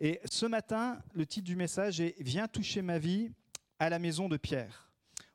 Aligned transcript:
Et 0.00 0.18
ce 0.24 0.46
matin, 0.46 0.98
le 1.12 1.26
titre 1.26 1.44
du 1.44 1.56
message 1.56 2.00
est 2.00 2.14
Viens 2.20 2.48
toucher 2.48 2.80
ma 2.80 2.98
vie 2.98 3.30
à 3.78 3.90
la 3.90 3.98
maison 3.98 4.30
de 4.30 4.38
Pierre. 4.38 4.90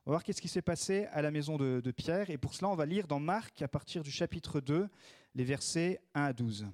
On 0.05 0.11
va 0.11 0.15
voir 0.15 0.23
qu'est-ce 0.23 0.41
qui 0.41 0.47
s'est 0.47 0.63
passé 0.63 1.05
à 1.11 1.21
la 1.21 1.29
maison 1.29 1.57
de, 1.57 1.81
de 1.83 1.91
Pierre. 1.91 2.31
Et 2.31 2.37
pour 2.39 2.55
cela, 2.55 2.69
on 2.69 2.75
va 2.75 2.87
lire 2.87 3.07
dans 3.07 3.19
Marc, 3.19 3.61
à 3.61 3.67
partir 3.67 4.01
du 4.01 4.09
chapitre 4.09 4.61
2, 4.61 4.89
les 5.35 5.43
versets 5.43 6.01
1 6.15 6.23
à 6.23 6.33
12. 6.33 6.65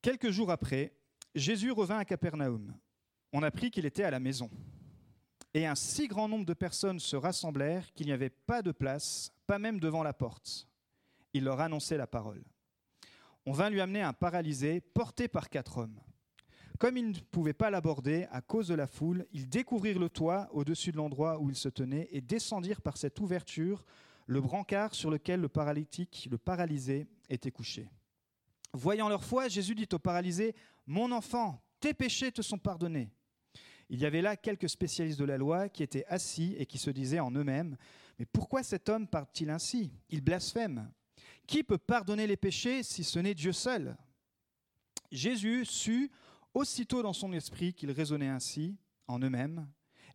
Quelques 0.00 0.30
jours 0.30 0.50
après, 0.50 0.92
Jésus 1.34 1.70
revint 1.70 1.98
à 1.98 2.04
Capernaum. 2.06 2.74
On 3.34 3.42
apprit 3.42 3.70
qu'il 3.70 3.84
était 3.84 4.04
à 4.04 4.10
la 4.10 4.20
maison. 4.20 4.50
Et 5.52 5.66
un 5.66 5.74
si 5.74 6.08
grand 6.08 6.28
nombre 6.28 6.46
de 6.46 6.54
personnes 6.54 7.00
se 7.00 7.16
rassemblèrent 7.16 7.92
qu'il 7.92 8.06
n'y 8.06 8.12
avait 8.12 8.30
pas 8.30 8.62
de 8.62 8.72
place, 8.72 9.32
pas 9.46 9.58
même 9.58 9.80
devant 9.80 10.02
la 10.02 10.14
porte. 10.14 10.66
Il 11.34 11.44
leur 11.44 11.60
annonçait 11.60 11.98
la 11.98 12.06
parole. 12.06 12.42
On 13.48 13.52
vint 13.52 13.70
lui 13.70 13.80
amener 13.80 14.02
un 14.02 14.12
paralysé 14.12 14.82
porté 14.82 15.26
par 15.26 15.48
quatre 15.48 15.78
hommes. 15.78 15.98
Comme 16.78 16.98
ils 16.98 17.08
ne 17.08 17.18
pouvaient 17.18 17.54
pas 17.54 17.70
l'aborder 17.70 18.26
à 18.30 18.42
cause 18.42 18.68
de 18.68 18.74
la 18.74 18.86
foule, 18.86 19.26
ils 19.32 19.48
découvrirent 19.48 19.98
le 19.98 20.10
toit 20.10 20.50
au-dessus 20.52 20.92
de 20.92 20.98
l'endroit 20.98 21.40
où 21.40 21.48
il 21.48 21.56
se 21.56 21.70
tenait 21.70 22.10
et 22.12 22.20
descendirent 22.20 22.82
par 22.82 22.98
cette 22.98 23.18
ouverture 23.20 23.86
le 24.26 24.42
brancard 24.42 24.94
sur 24.94 25.10
lequel 25.10 25.40
le 25.40 25.48
paralytique, 25.48 26.28
le 26.30 26.36
paralysé, 26.36 27.06
était 27.30 27.50
couché. 27.50 27.88
Voyant 28.74 29.08
leur 29.08 29.24
foi, 29.24 29.48
Jésus 29.48 29.74
dit 29.74 29.88
au 29.94 29.98
paralysé, 29.98 30.54
Mon 30.86 31.10
enfant, 31.10 31.62
tes 31.80 31.94
péchés 31.94 32.30
te 32.30 32.42
sont 32.42 32.58
pardonnés. 32.58 33.08
Il 33.88 33.98
y 33.98 34.04
avait 34.04 34.20
là 34.20 34.36
quelques 34.36 34.68
spécialistes 34.68 35.20
de 35.20 35.24
la 35.24 35.38
loi 35.38 35.70
qui 35.70 35.82
étaient 35.82 36.04
assis 36.08 36.54
et 36.58 36.66
qui 36.66 36.76
se 36.76 36.90
disaient 36.90 37.18
en 37.18 37.30
eux-mêmes, 37.30 37.78
Mais 38.18 38.26
pourquoi 38.26 38.62
cet 38.62 38.90
homme 38.90 39.08
parle-t-il 39.08 39.48
ainsi? 39.48 39.90
Il 40.10 40.20
blasphème. 40.20 40.90
Qui 41.48 41.64
peut 41.64 41.78
pardonner 41.78 42.26
les 42.26 42.36
péchés 42.36 42.82
si 42.82 43.02
ce 43.02 43.18
n'est 43.18 43.34
Dieu 43.34 43.52
seul? 43.52 43.96
Jésus 45.10 45.64
sut 45.64 46.12
aussitôt 46.52 47.02
dans 47.02 47.14
son 47.14 47.32
esprit 47.32 47.72
qu'ils 47.72 47.90
raisonnaient 47.90 48.28
ainsi 48.28 48.76
en 49.06 49.18
eux-mêmes, 49.18 49.66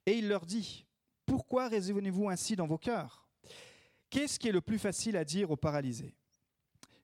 et 0.06 0.14
il 0.14 0.28
leur 0.28 0.46
dit, 0.46 0.86
Pourquoi 1.26 1.70
raisonnez-vous 1.70 2.30
ainsi 2.30 2.56
dans 2.56 2.68
vos 2.68 2.78
cœurs? 2.78 3.28
Qu'est-ce 4.12 4.38
qui 4.38 4.50
est 4.50 4.52
le 4.52 4.62
plus 4.62 4.78
facile 4.78 5.18
à 5.18 5.26
dire 5.26 5.50
aux 5.50 5.58
paralysés? 5.58 6.16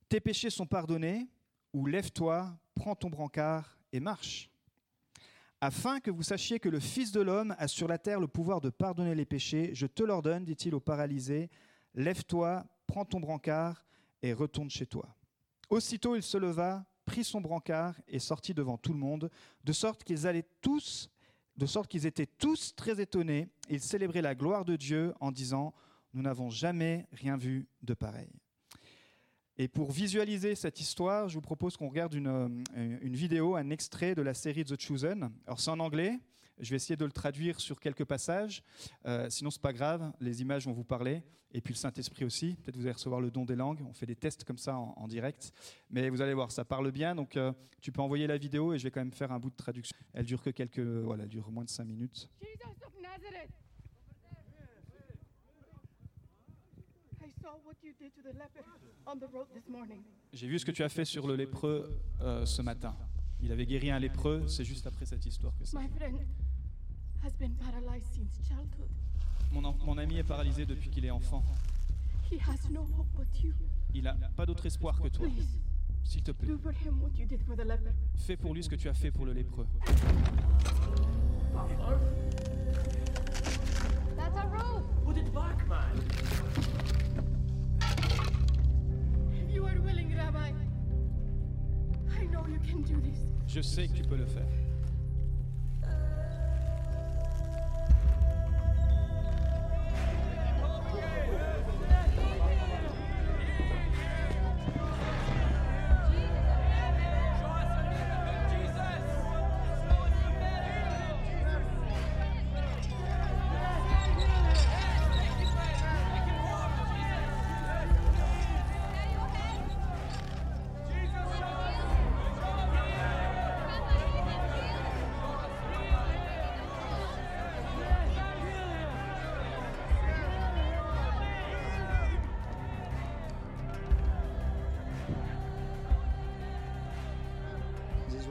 Tes 0.07 0.19
péchés 0.19 0.51
sont 0.51 0.67
pardonnés, 0.67 1.27
ou 1.73 1.87
lève-toi, 1.87 2.55
prends 2.75 2.95
ton 2.95 3.09
brancard 3.09 3.79
et 3.91 3.99
marche. 3.99 4.51
Afin 5.59 5.99
que 5.99 6.11
vous 6.11 6.21
sachiez 6.21 6.59
que 6.59 6.69
le 6.69 6.79
Fils 6.79 7.11
de 7.11 7.21
l'homme 7.21 7.55
a 7.57 7.67
sur 7.67 7.87
la 7.87 7.97
terre 7.97 8.19
le 8.19 8.27
pouvoir 8.27 8.61
de 8.61 8.69
pardonner 8.69 9.15
les 9.15 9.25
péchés, 9.25 9.71
je 9.73 9.87
te 9.87 10.03
l'ordonne, 10.03 10.45
dit-il 10.45 10.75
au 10.75 10.79
paralysé, 10.79 11.49
lève-toi, 11.95 12.63
prends 12.85 13.05
ton 13.05 13.19
brancard 13.19 13.83
et 14.21 14.33
retourne 14.33 14.69
chez 14.69 14.85
toi. 14.85 15.15
Aussitôt 15.69 16.15
il 16.15 16.23
se 16.23 16.37
leva, 16.37 16.85
prit 17.05 17.23
son 17.23 17.41
brancard 17.41 17.99
et 18.07 18.19
sortit 18.19 18.53
devant 18.53 18.77
tout 18.77 18.93
le 18.93 18.99
monde, 18.99 19.29
de 19.63 19.73
sorte 19.73 20.03
qu'ils 20.03 20.27
allaient 20.27 20.47
tous, 20.61 21.09
de 21.57 21.65
sorte 21.65 21.89
qu'ils 21.89 22.05
étaient 22.05 22.25
tous 22.25 22.75
très 22.75 23.01
étonnés. 23.01 23.49
Ils 23.69 23.81
célébraient 23.81 24.21
la 24.21 24.35
gloire 24.35 24.65
de 24.65 24.75
Dieu 24.75 25.13
en 25.19 25.31
disant 25.31 25.73
Nous 26.13 26.21
n'avons 26.21 26.49
jamais 26.49 27.07
rien 27.11 27.37
vu 27.37 27.67
de 27.81 27.93
pareil. 27.93 28.31
Et 29.57 29.67
pour 29.67 29.91
visualiser 29.91 30.55
cette 30.55 30.79
histoire, 30.79 31.27
je 31.27 31.33
vous 31.33 31.41
propose 31.41 31.75
qu'on 31.75 31.89
regarde 31.89 32.13
une, 32.13 32.27
euh, 32.27 32.97
une, 33.01 33.15
vidéo, 33.15 33.57
un 33.57 33.71
extrait 33.71 34.15
de 34.15 34.21
la 34.21 34.33
série 34.33 34.63
The 34.63 34.79
Chosen. 34.79 35.31
Alors 35.45 35.59
c'est 35.59 35.69
en 35.69 35.79
anglais, 35.79 36.17
je 36.59 36.69
vais 36.69 36.75
essayer 36.75 36.95
de 36.95 37.05
le 37.05 37.11
traduire 37.11 37.59
sur 37.59 37.79
quelques 37.79 38.05
passages, 38.05 38.63
euh, 39.05 39.29
sinon 39.29 39.49
c'est 39.49 39.61
pas 39.61 39.73
grave, 39.73 40.11
les 40.19 40.41
images 40.41 40.65
vont 40.65 40.73
vous 40.73 40.83
parler, 40.83 41.23
et 41.51 41.61
puis 41.61 41.73
le 41.73 41.77
Saint-Esprit 41.79 42.25
aussi, 42.25 42.55
peut-être 42.55 42.75
vous 42.75 42.83
allez 42.83 42.93
recevoir 42.93 43.21
le 43.21 43.31
don 43.31 43.45
des 43.45 43.55
langues, 43.55 43.81
on 43.89 43.93
fait 43.93 44.05
des 44.05 44.15
tests 44.15 44.43
comme 44.43 44.57
ça 44.57 44.75
en, 44.77 44.93
en 44.97 45.07
direct, 45.07 45.51
mais 45.89 46.09
vous 46.09 46.21
allez 46.21 46.33
voir, 46.33 46.51
ça 46.51 46.65
parle 46.65 46.91
bien, 46.91 47.15
donc 47.15 47.37
euh, 47.37 47.51
tu 47.81 47.91
peux 47.91 48.01
envoyer 48.01 48.27
la 48.27 48.37
vidéo 48.37 48.73
et 48.73 48.77
je 48.77 48.83
vais 48.83 48.91
quand 48.91 49.01
même 49.01 49.13
faire 49.13 49.31
un 49.31 49.39
bout 49.39 49.49
de 49.49 49.55
traduction. 49.55 49.95
Elle 50.13 50.25
dure 50.25 50.41
que 50.41 50.49
quelques, 50.49 50.79
voilà, 50.79 51.23
elle 51.23 51.29
dure 51.29 51.49
moins 51.51 51.63
de 51.63 51.69
5 51.69 51.85
minutes. 51.85 52.29
Jesus 52.41 52.75
of 52.85 52.93
Nazareth. 53.01 53.49
I 57.21 57.29
saw 57.41 57.55
what 57.65 57.75
you 57.83 57.93
did 57.99 58.13
to 58.15 58.21
the 58.21 58.33
leper 58.33 58.63
on 59.05 59.17
the 59.17 59.31
road 59.31 59.47
this 59.53 59.67
morning. 59.69 60.03
J'ai 60.33 60.47
vu 60.47 60.59
ce 60.59 60.65
que 60.65 60.71
tu 60.71 60.83
as 60.83 60.89
fait 60.89 61.05
sur 61.05 61.25
le 61.27 61.35
lépreux 61.35 61.89
euh, 62.21 62.45
ce 62.45 62.61
matin. 62.61 62.95
Il 63.41 63.51
avait 63.51 63.65
guéri 63.65 63.89
un 63.91 63.99
lépreux, 63.99 64.43
c'est 64.47 64.65
juste 64.65 64.85
après 64.87 65.05
cette 65.05 65.25
histoire 65.25 65.53
que 65.57 65.65
ça. 65.65 65.79
My 65.79 65.87
friend 65.89 66.17
has 67.23 67.31
been 67.39 67.53
paralyzed 67.55 68.05
since 68.13 68.39
childhood. 68.47 68.89
Mon, 69.51 69.63
en- 69.63 69.75
mon 69.85 69.97
ami 69.97 70.17
est 70.17 70.23
paralysé 70.23 70.65
depuis 70.65 70.89
qu'il 70.89 71.05
est 71.05 71.11
enfant. 71.11 71.43
He 72.31 72.35
has 72.47 72.69
no 72.71 72.81
hope 72.81 73.07
but 73.17 73.43
you. 73.43 73.53
Il 73.93 74.03
n'a 74.03 74.13
pas 74.35 74.45
d'autre 74.45 74.65
espoir 74.65 74.99
que 75.01 75.07
toi. 75.07 75.27
Please 75.27 75.47
S'il 76.03 76.21
te 76.23 76.31
plaît, 76.31 76.47
do 76.47 76.57
for 76.57 76.71
him 76.71 77.01
what 77.01 77.09
you 77.17 77.25
did 77.25 77.41
for 77.43 77.55
the 77.55 77.63
leper. 77.65 77.91
fais 78.15 78.37
pour 78.37 78.53
lui 78.53 78.63
ce 78.63 78.69
que 78.69 78.75
tu 78.75 78.87
as 78.89 78.93
fait 78.93 79.11
pour 79.11 79.25
le 79.25 79.33
lépreux. 79.33 79.65
That's 84.17 84.35
a 84.35 84.45
rope. 84.47 84.83
Put 85.05 85.17
it 85.17 85.33
back, 85.33 85.67
man. 85.67 86.03
If 89.33 89.49
you 89.53 89.65
are 89.65 89.79
willing, 89.81 90.15
Rabbi, 90.15 90.51
Je 93.47 93.61
sais 93.61 93.87
que 93.87 93.93
tu 93.93 94.03
peux 94.03 94.15
le 94.15 94.25
faire. 94.25 94.68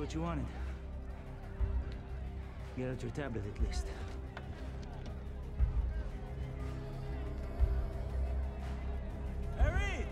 What 0.08 0.14
you 0.14 0.22
wanted. 0.22 0.46
Get 2.78 2.88
out 2.88 3.02
your 3.02 3.12
tablet 3.12 3.44
at 3.44 3.66
least. 3.66 3.86
Harry! 9.58 10.06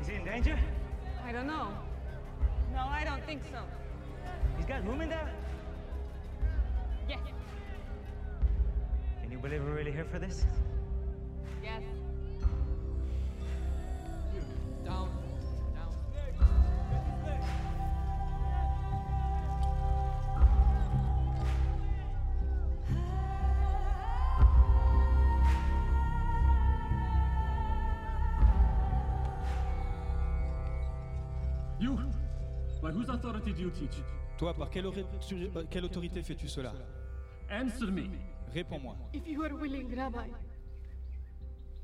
Is 0.00 0.08
he 0.08 0.14
in 0.14 0.24
danger? 0.24 0.58
I 1.24 1.30
don't 1.30 1.46
know. 1.46 1.68
No, 2.72 2.80
I 2.80 3.04
don't 3.04 3.24
think 3.26 3.42
so. 3.52 3.60
He's 4.56 4.66
got 4.66 4.84
room 4.84 5.02
in 5.02 5.08
there? 5.08 5.32
Yes. 7.08 7.20
Can 9.22 9.30
you 9.30 9.38
believe 9.38 9.62
we're 9.62 9.76
really 9.76 9.92
here 9.92 10.06
for 10.10 10.18
this? 10.18 10.46
Yes. 11.62 11.82
Down. 14.84 15.08
Down. 15.08 15.19
Whose 33.00 33.08
authority 33.10 33.52
do 33.52 33.62
you 33.62 33.70
teach? 33.70 34.02
Toi, 34.38 34.54
par 34.54 34.70
quelle, 34.70 34.86
ori- 34.86 35.04
tu- 35.26 35.48
euh, 35.56 35.64
quelle 35.70 35.84
autorité 35.84 36.22
fais-tu 36.22 36.48
cela? 36.48 36.72
Answer 37.50 37.90
me. 37.90 38.08
Réponds-moi. 38.54 38.96
If 39.14 39.26
you 39.26 39.42
are 39.42 39.52
willing, 39.54 39.94
Rabbi, 39.94 40.30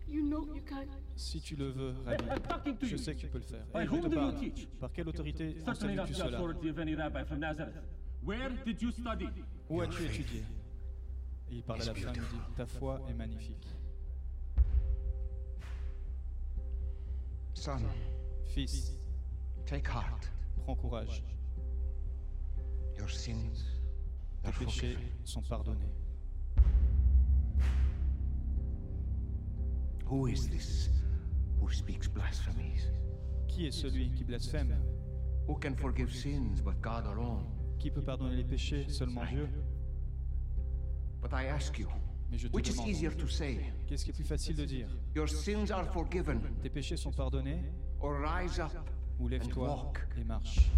you 0.08 0.22
know 0.22 0.46
you 0.54 0.62
can. 0.68 0.86
Si 1.16 1.40
tu 1.40 1.56
le 1.56 1.68
veux, 1.70 1.94
Rabbi, 2.04 2.74
je 2.82 2.86
you. 2.92 2.98
sais 2.98 3.14
que 3.14 3.20
tu 3.20 3.26
peux 3.28 3.38
le 3.38 3.44
faire. 3.44 3.64
By 3.74 3.80
Et 3.82 3.84
je 3.86 3.90
whom 3.90 4.00
te 4.02 4.08
do 4.08 4.14
you 4.14 4.20
parle. 4.20 4.34
teach? 4.38 4.66
Par 4.80 4.92
quelle 4.92 5.08
autorité 5.08 5.56
Certainly 5.64 5.94
not 5.96 6.02
enseignes-tu 6.02 6.12
the 6.12 6.26
cela? 6.26 6.38
authority 6.38 6.68
of 6.70 6.78
any 6.78 6.94
rabbi 6.94 7.24
from 7.24 7.38
Nazareth. 7.40 7.74
Where 8.24 8.50
did 8.64 8.80
you 8.82 8.90
study? 8.90 9.26
Où 9.70 9.80
as-tu 9.82 10.04
étudié? 10.04 10.42
Et 11.50 11.54
il 11.56 11.62
parle 11.62 11.82
à 11.82 11.84
la 11.86 11.94
femme, 11.94 12.12
il 12.16 12.20
dit 12.22 12.42
Ta 12.56 12.66
foi 12.66 13.00
est 13.08 13.14
magnifique. 13.14 13.66
Son, 17.54 17.78
Fils, 18.46 18.92
take 19.66 19.86
heart. 19.88 20.30
Prends 20.66 20.74
courage. 20.74 21.22
Tes 24.42 24.52
péchés 24.64 24.96
sont 25.24 25.42
pardonnés. 25.42 25.92
Who 30.10 30.26
is 30.28 30.48
this 30.48 30.90
who 31.60 31.68
speaks 31.70 32.08
blasphemies? 32.08 32.88
Qui 33.48 33.66
est 33.66 33.70
celui 33.72 34.10
qui 34.10 34.24
blasphème? 34.24 34.76
Who 35.48 35.54
can 35.54 35.74
forgive 35.76 36.12
sins 36.12 36.60
but 36.62 36.80
God 36.80 37.06
alone? 37.06 37.44
Qui 37.78 37.90
peut 37.90 38.02
pardonner 38.02 38.36
les 38.36 38.44
péchés 38.44 38.88
Seulement 38.88 39.24
Dieu? 39.26 39.48
But 41.22 41.32
I 41.32 41.46
ask 41.48 41.78
you, 41.78 41.88
Mais 42.30 42.38
je 42.38 42.48
te 42.48 42.56
which 42.56 42.68
is 42.68 42.72
demande, 42.74 42.88
easier 42.88 43.10
to 43.16 43.26
say? 43.28 43.72
qu'est-ce 43.86 44.04
qui 44.04 44.10
est 44.10 44.14
plus 44.14 44.24
facile 44.24 44.56
de 44.56 44.64
dire? 44.64 44.88
Your 45.14 45.28
sins 45.28 45.70
are 45.70 45.86
forgiven, 45.92 46.40
Tes 46.62 46.70
péchés 46.70 46.96
sont 46.96 47.12
pardonnés? 47.12 47.62
or 48.00 48.20
rise 48.20 48.58
up 48.60 48.72
ou 49.18 49.28
lève-toi 49.28 49.92
et 50.18 50.24
marche 50.24 50.70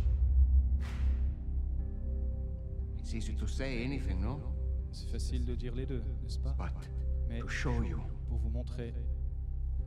It's 2.98 3.14
easy 3.14 3.34
to 3.36 3.46
say 3.46 3.84
anything, 3.84 4.20
no? 4.20 4.40
C'est 4.92 5.08
facile 5.08 5.44
de 5.46 5.54
dire 5.54 5.74
les 5.74 5.86
deux, 5.86 6.02
n'est-ce 6.22 6.38
pas? 6.38 6.54
But 6.58 6.90
Mais 7.28 7.40
to 7.40 7.48
show 7.48 7.82
you, 7.82 8.00
pour 8.28 8.38
vous 8.38 8.50
montrer 8.50 8.94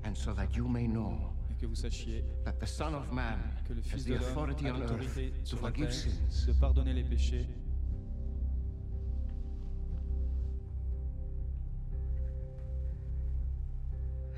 and 0.04 0.16
so 0.16 0.34
that 0.34 0.48
you 0.56 0.68
may 0.68 0.88
know 0.88 1.14
et 1.52 1.56
que 1.56 1.68
vous 1.68 1.76
sachiez 1.76 2.24
that 2.44 2.54
the 2.54 2.66
Son 2.66 2.94
of 2.96 3.12
Man 3.12 3.38
que 3.68 3.74
le 3.74 3.82
has 3.82 3.84
Fils 3.84 4.06
the 4.06 4.08
de 4.10 4.14
l'homme 4.16 4.24
authority 4.24 4.68
a 4.68 4.74
l'autorité 4.74 5.32
to 5.32 5.46
sur 5.46 5.58
la 5.58 5.62
forgive 5.70 5.88
terre 5.90 5.94
sins. 6.32 6.46
de 6.48 6.54
pardonner 6.54 6.94
les 6.94 7.04
péchés. 7.04 7.46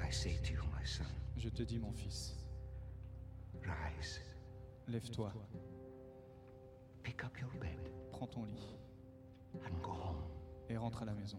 I 0.02 0.10
say 0.12 0.38
to 0.44 0.54
you, 0.54 0.60
my 0.76 0.84
son, 0.86 1.06
Je 1.38 1.50
te 1.50 1.64
dis, 1.64 1.80
mon 1.80 1.92
fils, 1.92 2.36
rise, 3.68 4.22
lève-toi, 4.88 5.32
pick 7.04 7.24
up 7.24 7.38
your 7.40 7.52
bed, 7.60 7.92
prends 8.12 8.28
ton 8.28 8.44
lit 8.46 8.78
and 9.66 9.82
go 9.82 9.92
home. 9.92 10.24
et 10.70 10.78
rentre 10.78 11.02
à 11.04 11.06
la 11.06 11.14
maison. 11.14 11.38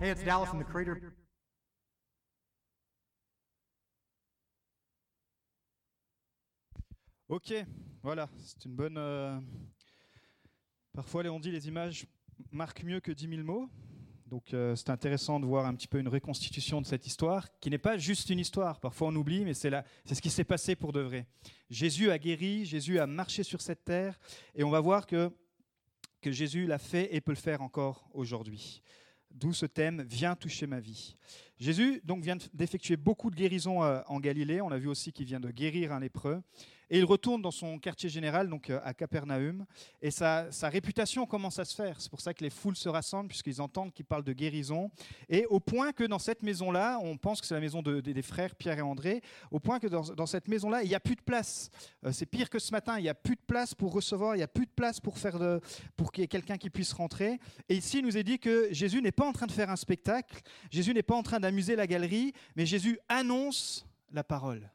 Hey, 0.00 0.10
it's 0.10 0.24
Dallas 0.24 0.46
from 0.46 0.58
the 0.60 0.64
Creator. 0.64 0.98
Ok, 7.28 7.52
voilà, 8.02 8.28
c'est 8.38 8.64
une 8.64 8.74
bonne. 8.74 8.96
euh, 8.98 9.38
Parfois, 10.92 11.22
on 11.26 11.38
dit 11.38 11.52
les 11.52 11.68
images 11.68 12.06
marquent 12.50 12.82
mieux 12.82 13.00
que 13.00 13.12
10 13.12 13.28
000 13.28 13.42
mots. 13.42 13.68
Donc, 14.26 14.54
euh, 14.54 14.74
c'est 14.74 14.90
intéressant 14.90 15.38
de 15.38 15.46
voir 15.46 15.66
un 15.66 15.74
petit 15.74 15.86
peu 15.86 15.98
une 15.98 16.08
reconstitution 16.08 16.80
de 16.80 16.86
cette 16.86 17.06
histoire, 17.06 17.48
qui 17.60 17.68
n'est 17.68 17.78
pas 17.78 17.98
juste 17.98 18.30
une 18.30 18.38
histoire. 18.38 18.80
Parfois, 18.80 19.08
on 19.08 19.16
oublie, 19.16 19.44
mais 19.44 19.54
c'est 19.54 19.70
ce 19.70 20.20
qui 20.22 20.30
s'est 20.30 20.44
passé 20.44 20.76
pour 20.76 20.92
de 20.92 21.00
vrai. 21.00 21.26
Jésus 21.68 22.10
a 22.10 22.18
guéri, 22.18 22.64
Jésus 22.64 22.98
a 22.98 23.06
marché 23.06 23.42
sur 23.42 23.60
cette 23.60 23.84
terre, 23.84 24.18
et 24.54 24.64
on 24.64 24.70
va 24.70 24.80
voir 24.80 25.06
que 25.06 25.30
que 26.20 26.30
Jésus 26.30 26.66
l'a 26.66 26.78
fait 26.78 27.14
et 27.14 27.20
peut 27.22 27.32
le 27.32 27.36
faire 27.36 27.62
encore 27.62 28.06
aujourd'hui. 28.12 28.82
D'où 29.30 29.52
ce 29.52 29.66
thème 29.66 30.02
Viens 30.02 30.36
toucher 30.36 30.66
ma 30.66 30.80
vie. 30.80 31.16
Jésus 31.58 32.00
donc 32.04 32.22
vient 32.22 32.36
d'effectuer 32.54 32.96
beaucoup 32.96 33.30
de 33.30 33.36
guérisons 33.36 33.84
euh, 33.84 34.00
en 34.06 34.20
Galilée. 34.20 34.60
On 34.60 34.70
a 34.70 34.78
vu 34.78 34.88
aussi 34.88 35.12
qu'il 35.12 35.26
vient 35.26 35.40
de 35.40 35.50
guérir 35.50 35.92
un 35.92 36.00
lépreux. 36.00 36.42
Et 36.90 36.98
il 36.98 37.04
retourne 37.04 37.40
dans 37.40 37.52
son 37.52 37.78
quartier 37.78 38.08
général, 38.08 38.48
donc 38.48 38.68
euh, 38.68 38.80
à 38.82 38.92
Capernaum. 38.94 39.64
Et 40.02 40.10
sa, 40.10 40.48
réputation 40.64 41.24
commence 41.24 41.58
à 41.60 41.64
se 41.64 41.74
faire. 41.74 42.00
C'est 42.00 42.10
pour 42.10 42.20
ça 42.20 42.34
que 42.34 42.42
les 42.42 42.50
foules 42.50 42.76
se 42.76 42.88
rassemblent, 42.88 43.28
puisqu'ils 43.28 43.62
entendent 43.62 43.92
qu'il 43.92 44.04
parle 44.04 44.24
de 44.24 44.32
guérison. 44.32 44.90
Et 45.28 45.46
au 45.46 45.60
point 45.60 45.92
que 45.92 46.02
dans 46.02 46.18
cette 46.18 46.42
maison-là, 46.42 46.98
on 47.00 47.16
pense 47.16 47.40
que 47.40 47.46
c'est 47.46 47.54
la 47.54 47.60
maison 47.60 47.80
de- 47.80 48.00
de- 48.00 48.12
des 48.12 48.22
frères 48.22 48.56
Pierre 48.56 48.78
et 48.78 48.82
André, 48.82 49.22
au 49.52 49.60
point 49.60 49.78
que 49.78 49.86
dans, 49.86 50.26
cette 50.26 50.48
maison-là, 50.48 50.82
il 50.82 50.88
n'y 50.88 50.94
a 50.94 51.00
plus 51.00 51.14
de 51.16 51.22
place. 51.22 51.70
Euh, 52.04 52.10
c'est 52.12 52.26
pire 52.26 52.50
que 52.50 52.58
ce 52.58 52.72
matin, 52.72 52.98
il 52.98 53.02
n'y 53.02 53.08
a 53.08 53.14
plus 53.14 53.36
de 53.36 53.42
place 53.46 53.72
pour 53.74 53.92
recevoir, 53.92 54.34
il 54.34 54.38
n'y 54.38 54.44
a 54.44 54.48
plus 54.48 54.66
de 54.66 54.72
place 54.72 54.98
pour, 55.00 55.16
faire 55.16 55.38
pour 55.96 56.10
qu'il 56.10 56.22
y 56.22 56.24
ait 56.24 56.28
quelqu'un 56.28 56.58
qui 56.58 56.70
puisse 56.70 56.92
rentrer. 56.92 57.38
Et 57.68 57.76
ici, 57.76 57.98
il 57.98 58.04
nous 58.04 58.16
est 58.16 58.24
dit 58.24 58.38
que 58.40 58.68
Jésus 58.72 59.00
n'est 59.00 59.12
pas 59.12 59.26
en 59.26 59.32
train 59.32 59.46
de 59.46 59.52
faire 59.52 59.70
un 59.70 59.76
spectacle, 59.76 60.40
Jésus 60.70 60.92
n'est 60.92 61.04
pas 61.04 61.14
en 61.14 61.22
train 61.22 61.38
d'amuser 61.38 61.76
la 61.76 61.86
galerie, 61.86 62.32
mais 62.56 62.66
Jésus 62.66 62.98
annonce 63.08 63.86
la 64.12 64.24
parole. 64.24 64.68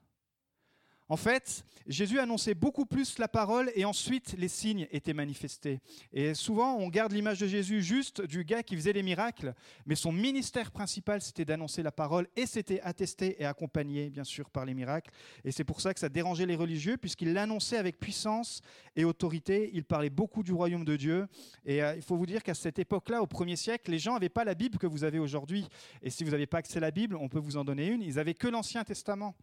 En 1.07 1.18
fait, 1.18 1.63
Jésus 1.86 2.19
annonçait 2.19 2.56
beaucoup 2.56 2.86
plus 2.86 3.19
la 3.19 3.28
parole 3.28 3.72
et 3.75 3.86
ensuite 3.86 4.36
les 4.40 4.48
signes 4.48 4.88
étaient 4.92 5.13
manifestés. 5.13 5.80
Et 6.12 6.34
souvent, 6.34 6.78
on 6.78 6.90
garde 6.90 7.12
l'image 7.12 7.40
de 7.40 7.48
Jésus 7.48 7.84
juste 7.84 8.22
du 8.22 8.44
gars 8.44 8.63
qui 8.63 8.75
faisait 8.75 8.94
les 8.94 9.04
miracles, 9.04 9.54
mais 9.86 9.94
son 9.94 10.12
ministère 10.12 10.72
principal, 10.72 11.22
c'était 11.22 11.46
d'annoncer 11.46 11.84
la 11.84 11.92
parole 11.92 12.28
et 12.35 12.47
c'était 12.47 12.81
attesté 12.81 13.35
et 13.40 13.45
accompagné, 13.45 14.09
bien 14.09 14.24
sûr, 14.24 14.50
par 14.50 14.66
les 14.66 14.74
miracles. 14.74 15.12
Et 15.44 15.52
c'est 15.52 15.64
pour 15.64 15.80
ça 15.80 15.94
que 15.94 16.00
ça 16.00 16.09
dérangeait 16.09 16.47
les 16.47 16.56
religieux, 16.56 16.97
puisqu'il 16.97 17.33
l'annonçait 17.33 17.78
avec 17.78 18.00
puissance 18.00 18.62
et 18.95 19.06
autorité. 19.06 19.69
Il 19.74 19.83
parlait 19.83 20.09
beaucoup 20.09 20.42
du 20.42 20.54
royaume 20.54 20.85
de 20.85 20.95
Dieu. 20.95 21.28
Et 21.66 21.83
euh, 21.83 21.95
il 21.95 22.02
faut 22.02 22.18
vous 22.18 22.26
dire 22.26 22.42
qu'à 22.42 22.56
cette 22.56 22.80
époque-là, 22.80 23.21
au 23.21 23.28
1er 23.28 23.57
siècle, 23.57 23.92
les 23.92 24.00
gens 24.00 24.14
n'avaient 24.14 24.30
pas 24.30 24.44
la 24.44 24.56
Bible 24.56 24.80
que 24.80 24.88
vous 24.88 25.04
avez 25.04 25.19
aujourd'hui. 25.19 25.68
Et 26.02 26.09
si 26.09 26.24
vous 26.24 26.31
n'avez 26.31 26.47
pas 26.47 26.57
accès 26.57 26.78
à 26.78 26.81
la 26.81 26.92
Bible, 26.92 27.16
on 27.16 27.30
peut 27.30 27.40
vous 27.40 27.57
en 27.57 27.64
donner 27.64 27.88
une. 27.88 28.02
Ils 28.02 28.16
n'avaient 28.16 28.33
que 28.33 28.47
l'Ancien 28.47 28.83
Testament 28.83 29.35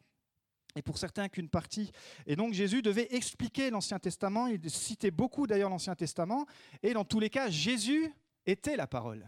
et 0.77 0.83
pour 0.83 0.99
certains 0.99 1.29
qu'une 1.29 1.49
partie. 1.49 1.91
Et 2.27 2.37
donc 2.37 2.53
Jésus 2.53 2.83
devait 2.83 3.09
expliquer 3.11 3.71
l'Ancien 3.71 3.99
Testament, 3.99 4.47
il 4.47 4.71
citait 4.71 5.11
beaucoup 5.11 5.47
d'ailleurs 5.47 5.71
l'Ancien 5.71 5.95
Testament, 5.95 6.47
et 6.83 6.93
dans 6.93 7.05
tous 7.05 7.21
les 7.21 7.31
cas, 7.31 7.51
Jésus 7.51 8.13
était 8.47 8.77
la 8.77 8.87
parole. 8.87 9.27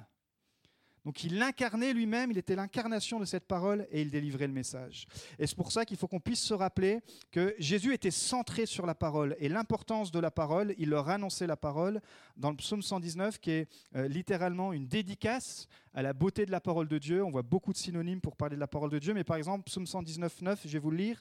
Donc 1.04 1.22
il 1.22 1.38
l'incarnait 1.38 1.92
lui-même, 1.92 2.30
il 2.30 2.38
était 2.38 2.56
l'incarnation 2.56 3.20
de 3.20 3.26
cette 3.26 3.46
parole 3.46 3.86
et 3.90 4.00
il 4.00 4.10
délivrait 4.10 4.46
le 4.46 4.54
message. 4.54 5.06
Et 5.38 5.46
c'est 5.46 5.56
pour 5.56 5.70
ça 5.70 5.84
qu'il 5.84 5.98
faut 5.98 6.08
qu'on 6.08 6.20
puisse 6.20 6.40
se 6.40 6.54
rappeler 6.54 7.00
que 7.30 7.54
Jésus 7.58 7.92
était 7.92 8.10
centré 8.10 8.64
sur 8.64 8.86
la 8.86 8.94
parole 8.94 9.36
et 9.38 9.50
l'importance 9.50 10.10
de 10.10 10.18
la 10.18 10.30
parole, 10.30 10.74
il 10.78 10.88
leur 10.88 11.10
annonçait 11.10 11.46
la 11.46 11.56
parole 11.56 12.00
dans 12.36 12.50
le 12.50 12.56
psaume 12.56 12.80
119 12.80 13.38
qui 13.38 13.50
est 13.50 13.68
euh, 13.96 14.08
littéralement 14.08 14.72
une 14.72 14.86
dédicace 14.86 15.68
à 15.92 16.02
la 16.02 16.14
beauté 16.14 16.46
de 16.46 16.50
la 16.50 16.60
parole 16.60 16.88
de 16.88 16.96
Dieu. 16.96 17.22
On 17.22 17.30
voit 17.30 17.42
beaucoup 17.42 17.72
de 17.72 17.78
synonymes 17.78 18.22
pour 18.22 18.36
parler 18.36 18.56
de 18.56 18.60
la 18.60 18.66
parole 18.66 18.90
de 18.90 18.98
Dieu, 18.98 19.12
mais 19.12 19.24
par 19.24 19.36
exemple, 19.36 19.64
psaume 19.64 19.86
119, 19.86 20.40
9, 20.40 20.60
je 20.64 20.72
vais 20.72 20.78
vous 20.78 20.90
le 20.90 20.96
lire. 20.96 21.20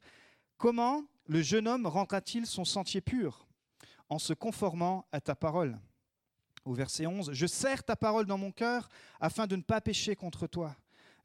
Comment 0.57 1.03
le 1.27 1.41
jeune 1.41 1.67
homme 1.67 1.87
rendra-t-il 1.87 2.45
son 2.45 2.63
sentier 2.63 3.01
pur 3.01 3.47
En 4.07 4.17
se 4.17 4.33
conformant 4.33 5.05
à 5.11 5.19
ta 5.19 5.35
parole? 5.35 5.77
Au 6.65 6.73
verset 6.73 7.05
11, 7.05 7.31
Je 7.33 7.45
serre 7.45 7.83
ta 7.83 7.95
parole 7.95 8.25
dans 8.25 8.37
mon 8.37 8.51
cœur 8.51 8.89
afin 9.19 9.47
de 9.47 9.55
ne 9.55 9.61
pas 9.61 9.81
pécher 9.81 10.15
contre 10.15 10.47
toi. 10.47 10.75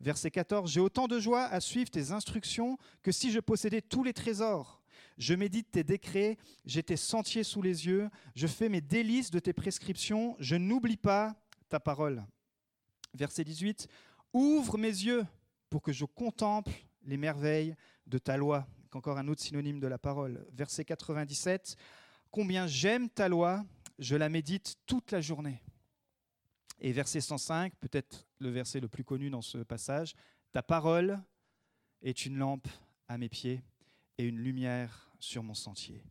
Verset 0.00 0.30
14, 0.30 0.70
J'ai 0.70 0.80
autant 0.80 1.08
de 1.08 1.18
joie 1.18 1.44
à 1.44 1.60
suivre 1.60 1.90
tes 1.90 2.12
instructions 2.12 2.78
que 3.02 3.12
si 3.12 3.30
je 3.30 3.40
possédais 3.40 3.82
tous 3.82 4.04
les 4.04 4.12
trésors. 4.12 4.82
Je 5.16 5.34
médite 5.34 5.70
tes 5.72 5.82
décrets, 5.84 6.38
j'ai 6.64 6.82
tes 6.82 6.96
sentiers 6.96 7.42
sous 7.42 7.62
les 7.62 7.86
yeux, 7.86 8.08
je 8.36 8.46
fais 8.46 8.68
mes 8.68 8.80
délices 8.80 9.30
de 9.30 9.40
tes 9.40 9.52
prescriptions, 9.52 10.36
je 10.38 10.54
n'oublie 10.54 10.96
pas 10.96 11.34
ta 11.68 11.80
parole. 11.80 12.24
Verset 13.14 13.44
18, 13.44 13.88
Ouvre 14.32 14.78
mes 14.78 14.86
yeux 14.88 15.26
pour 15.70 15.82
que 15.82 15.92
je 15.92 16.04
contemple 16.04 16.70
les 17.04 17.16
merveilles 17.16 17.74
de 18.06 18.18
ta 18.18 18.36
loi. 18.36 18.66
Encore 18.92 19.18
un 19.18 19.28
autre 19.28 19.42
synonyme 19.42 19.80
de 19.80 19.86
la 19.86 19.98
parole. 19.98 20.46
Verset 20.52 20.84
97, 20.84 21.76
Combien 22.30 22.66
j'aime 22.66 23.08
ta 23.08 23.28
loi, 23.28 23.64
je 23.98 24.16
la 24.16 24.28
médite 24.28 24.76
toute 24.86 25.10
la 25.12 25.20
journée. 25.20 25.62
Et 26.80 26.92
verset 26.92 27.20
105, 27.20 27.74
peut-être 27.76 28.26
le 28.38 28.50
verset 28.50 28.80
le 28.80 28.88
plus 28.88 29.04
connu 29.04 29.30
dans 29.30 29.42
ce 29.42 29.58
passage, 29.58 30.14
Ta 30.52 30.62
parole 30.62 31.20
est 32.00 32.24
une 32.24 32.38
lampe 32.38 32.68
à 33.06 33.18
mes 33.18 33.28
pieds 33.28 33.62
et 34.16 34.24
une 34.24 34.38
lumière 34.38 35.10
sur 35.20 35.42
mon 35.42 35.54
sentier. 35.54 36.02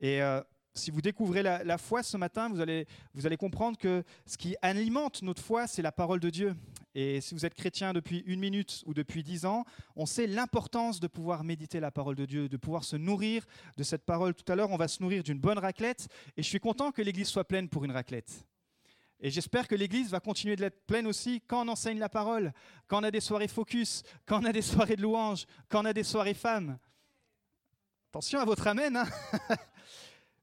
Et 0.00 0.22
euh, 0.22 0.40
si 0.74 0.92
vous 0.92 1.00
découvrez 1.00 1.42
la, 1.42 1.64
la 1.64 1.76
foi 1.76 2.04
ce 2.04 2.16
matin, 2.16 2.48
vous 2.48 2.60
allez, 2.60 2.86
vous 3.14 3.26
allez 3.26 3.36
comprendre 3.36 3.76
que 3.76 4.04
ce 4.26 4.36
qui 4.36 4.54
alimente 4.62 5.22
notre 5.22 5.42
foi, 5.42 5.66
c'est 5.66 5.82
la 5.82 5.90
parole 5.90 6.20
de 6.20 6.30
Dieu. 6.30 6.54
Et 6.94 7.20
si 7.20 7.34
vous 7.34 7.44
êtes 7.44 7.54
chrétien 7.54 7.92
depuis 7.92 8.24
une 8.26 8.40
minute 8.40 8.82
ou 8.86 8.94
depuis 8.94 9.22
dix 9.22 9.44
ans, 9.44 9.64
on 9.94 10.06
sait 10.06 10.26
l'importance 10.26 11.00
de 11.00 11.06
pouvoir 11.06 11.44
méditer 11.44 11.80
la 11.80 11.90
parole 11.90 12.16
de 12.16 12.24
Dieu, 12.24 12.48
de 12.48 12.56
pouvoir 12.56 12.84
se 12.84 12.96
nourrir 12.96 13.44
de 13.76 13.82
cette 13.82 14.04
parole. 14.04 14.34
Tout 14.34 14.50
à 14.50 14.56
l'heure, 14.56 14.70
on 14.70 14.76
va 14.76 14.88
se 14.88 15.02
nourrir 15.02 15.22
d'une 15.22 15.38
bonne 15.38 15.58
raclette. 15.58 16.08
Et 16.36 16.42
je 16.42 16.48
suis 16.48 16.60
content 16.60 16.90
que 16.90 17.02
l'Église 17.02 17.28
soit 17.28 17.44
pleine 17.44 17.68
pour 17.68 17.84
une 17.84 17.92
raclette. 17.92 18.46
Et 19.20 19.30
j'espère 19.30 19.66
que 19.66 19.74
l'Église 19.74 20.10
va 20.10 20.20
continuer 20.20 20.54
de 20.54 20.60
l'être 20.60 20.86
pleine 20.86 21.06
aussi 21.06 21.42
quand 21.46 21.66
on 21.66 21.68
enseigne 21.68 21.98
la 21.98 22.08
parole, 22.08 22.52
quand 22.86 23.00
on 23.00 23.04
a 23.04 23.10
des 23.10 23.20
soirées 23.20 23.48
focus, 23.48 24.02
quand 24.26 24.42
on 24.42 24.44
a 24.44 24.52
des 24.52 24.62
soirées 24.62 24.96
de 24.96 25.02
louanges, 25.02 25.44
quand 25.68 25.82
on 25.82 25.86
a 25.86 25.92
des 25.92 26.04
soirées 26.04 26.34
femmes. 26.34 26.78
Attention 28.10 28.38
à 28.38 28.44
votre 28.44 28.66
amen. 28.66 28.96
hein. 28.96 29.08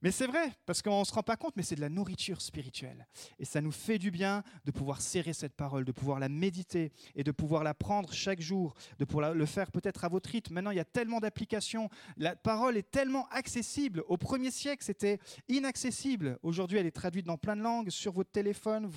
mais 0.05 0.11
c'est 0.11 0.27
vrai, 0.27 0.51
parce 0.67 0.83
qu'on 0.83 0.99
ne 0.99 1.03
se 1.03 1.11
rend 1.11 1.23
pas 1.23 1.35
compte, 1.35 1.55
mais 1.55 1.63
c'est 1.63 1.73
de 1.73 1.81
la 1.81 1.89
nourriture 1.89 2.39
spirituelle. 2.39 3.07
Et 3.39 3.43
ça 3.43 3.59
nous 3.59 3.71
fait 3.71 3.97
du 3.97 4.11
bien 4.11 4.43
de 4.63 4.69
pouvoir 4.69 5.01
serrer 5.01 5.33
cette 5.33 5.55
parole, 5.55 5.83
de 5.83 5.91
pouvoir 5.91 6.19
la 6.19 6.29
méditer 6.29 6.91
et 7.15 7.23
de 7.23 7.31
pouvoir 7.31 7.63
la 7.63 7.73
prendre 7.73 8.13
chaque 8.13 8.39
jour, 8.39 8.75
de 8.99 9.05
pouvoir 9.05 9.33
le 9.33 9.45
faire 9.47 9.71
peut-être 9.71 10.05
à 10.05 10.07
votre 10.07 10.29
rythme. 10.29 10.53
Maintenant, 10.53 10.69
il 10.69 10.77
y 10.77 10.79
a 10.79 10.85
tellement 10.85 11.19
d'applications. 11.19 11.89
La 12.17 12.35
parole 12.35 12.77
est 12.77 12.91
tellement 12.91 13.27
accessible. 13.29 14.03
Au 14.07 14.15
premier 14.15 14.51
siècle, 14.51 14.83
c'était 14.85 15.17
inaccessible. 15.47 16.37
Aujourd'hui, 16.43 16.77
elle 16.77 16.85
est 16.85 16.91
traduite 16.91 17.25
dans 17.25 17.39
plein 17.39 17.55
de 17.55 17.63
langues, 17.63 17.89
sur 17.89 18.11
votre 18.11 18.29
téléphone. 18.29 18.91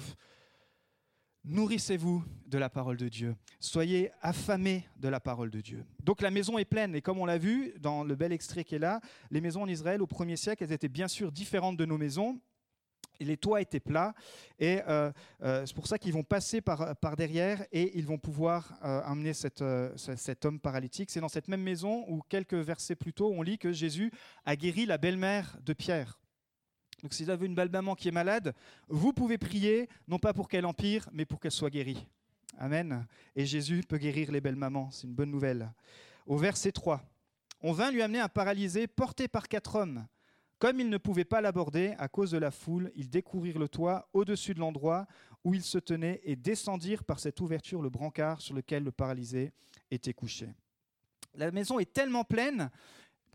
Nourrissez-vous 1.44 2.24
de 2.46 2.58
la 2.58 2.68
parole 2.68 2.96
de 2.96 3.08
Dieu. 3.08 3.34
Soyez 3.60 4.10
affamés 4.20 4.86
de 4.96 5.08
la 5.08 5.20
parole 5.20 5.50
de 5.50 5.60
Dieu. 5.60 5.84
Donc 6.02 6.20
la 6.20 6.30
maison 6.30 6.58
est 6.58 6.64
pleine. 6.64 6.94
Et 6.94 7.00
comme 7.02 7.18
on 7.18 7.24
l'a 7.26 7.38
vu 7.38 7.72
dans 7.80 8.04
le 8.04 8.14
bel 8.16 8.32
extrait 8.32 8.64
qui 8.64 8.74
est 8.74 8.78
là, 8.80 9.00
les 9.30 9.40
maisons 9.40 9.62
en 9.62 9.68
Israël 9.68 10.02
au 10.02 10.06
premier 10.06 10.36
siècle, 10.36 10.64
elles 10.64 10.72
étaient 10.72 10.88
bien 10.88 11.08
sûr 11.08 11.32
différentes 11.32 11.76
de 11.76 11.84
nos 11.84 11.96
maisons. 11.96 12.38
Les 13.20 13.36
toits 13.36 13.60
étaient 13.60 13.80
plats. 13.80 14.14
Et 14.58 14.80
euh, 14.88 15.10
euh, 15.42 15.64
c'est 15.66 15.74
pour 15.74 15.86
ça 15.86 15.98
qu'ils 15.98 16.12
vont 16.12 16.22
passer 16.22 16.60
par, 16.60 16.94
par 16.96 17.16
derrière 17.16 17.64
et 17.72 17.96
ils 17.98 18.06
vont 18.06 18.18
pouvoir 18.18 18.74
euh, 18.84 19.00
amener 19.04 19.32
euh, 19.60 19.92
ce- 19.96 20.16
cet 20.16 20.44
homme 20.44 20.60
paralytique. 20.60 21.10
C'est 21.10 21.20
dans 21.20 21.28
cette 21.28 21.48
même 21.48 21.62
maison 21.62 22.04
où 22.08 22.20
quelques 22.28 22.54
versets 22.54 22.94
plus 22.94 23.12
tôt, 23.12 23.32
on 23.34 23.42
lit 23.42 23.58
que 23.58 23.72
Jésus 23.72 24.12
a 24.44 24.54
guéri 24.54 24.86
la 24.86 24.98
belle-mère 24.98 25.56
de 25.64 25.72
Pierre. 25.72 26.20
Donc 27.02 27.14
si 27.14 27.24
vous 27.24 27.30
avez 27.30 27.46
une 27.46 27.54
belle 27.54 27.70
maman 27.70 27.94
qui 27.94 28.08
est 28.08 28.12
malade, 28.12 28.54
vous 28.88 29.12
pouvez 29.12 29.38
prier, 29.38 29.88
non 30.08 30.18
pas 30.18 30.32
pour 30.32 30.48
qu'elle 30.48 30.66
empire, 30.66 31.08
mais 31.12 31.24
pour 31.24 31.40
qu'elle 31.40 31.52
soit 31.52 31.70
guérie. 31.70 32.06
Amen. 32.58 33.06
Et 33.36 33.46
Jésus 33.46 33.82
peut 33.86 33.98
guérir 33.98 34.32
les 34.32 34.40
belles 34.40 34.56
mamans, 34.56 34.90
c'est 34.90 35.06
une 35.06 35.14
bonne 35.14 35.30
nouvelle. 35.30 35.72
Au 36.26 36.36
verset 36.36 36.72
3, 36.72 37.02
on 37.62 37.72
vint 37.72 37.90
lui 37.90 38.02
amener 38.02 38.20
un 38.20 38.28
paralysé 38.28 38.86
porté 38.86 39.28
par 39.28 39.48
quatre 39.48 39.76
hommes. 39.76 40.06
Comme 40.58 40.80
ils 40.80 40.88
ne 40.88 40.98
pouvaient 40.98 41.24
pas 41.24 41.40
l'aborder 41.40 41.94
à 41.98 42.08
cause 42.08 42.32
de 42.32 42.38
la 42.38 42.50
foule, 42.50 42.90
ils 42.96 43.08
découvrirent 43.08 43.60
le 43.60 43.68
toit 43.68 44.08
au-dessus 44.12 44.54
de 44.54 44.58
l'endroit 44.58 45.06
où 45.44 45.54
il 45.54 45.62
se 45.62 45.78
tenait 45.78 46.20
et 46.24 46.34
descendirent 46.34 47.04
par 47.04 47.20
cette 47.20 47.40
ouverture 47.40 47.80
le 47.80 47.90
brancard 47.90 48.40
sur 48.40 48.54
lequel 48.54 48.82
le 48.82 48.90
paralysé 48.90 49.52
était 49.92 50.12
couché. 50.12 50.48
La 51.34 51.52
maison 51.52 51.78
est 51.78 51.92
tellement 51.92 52.24
pleine 52.24 52.70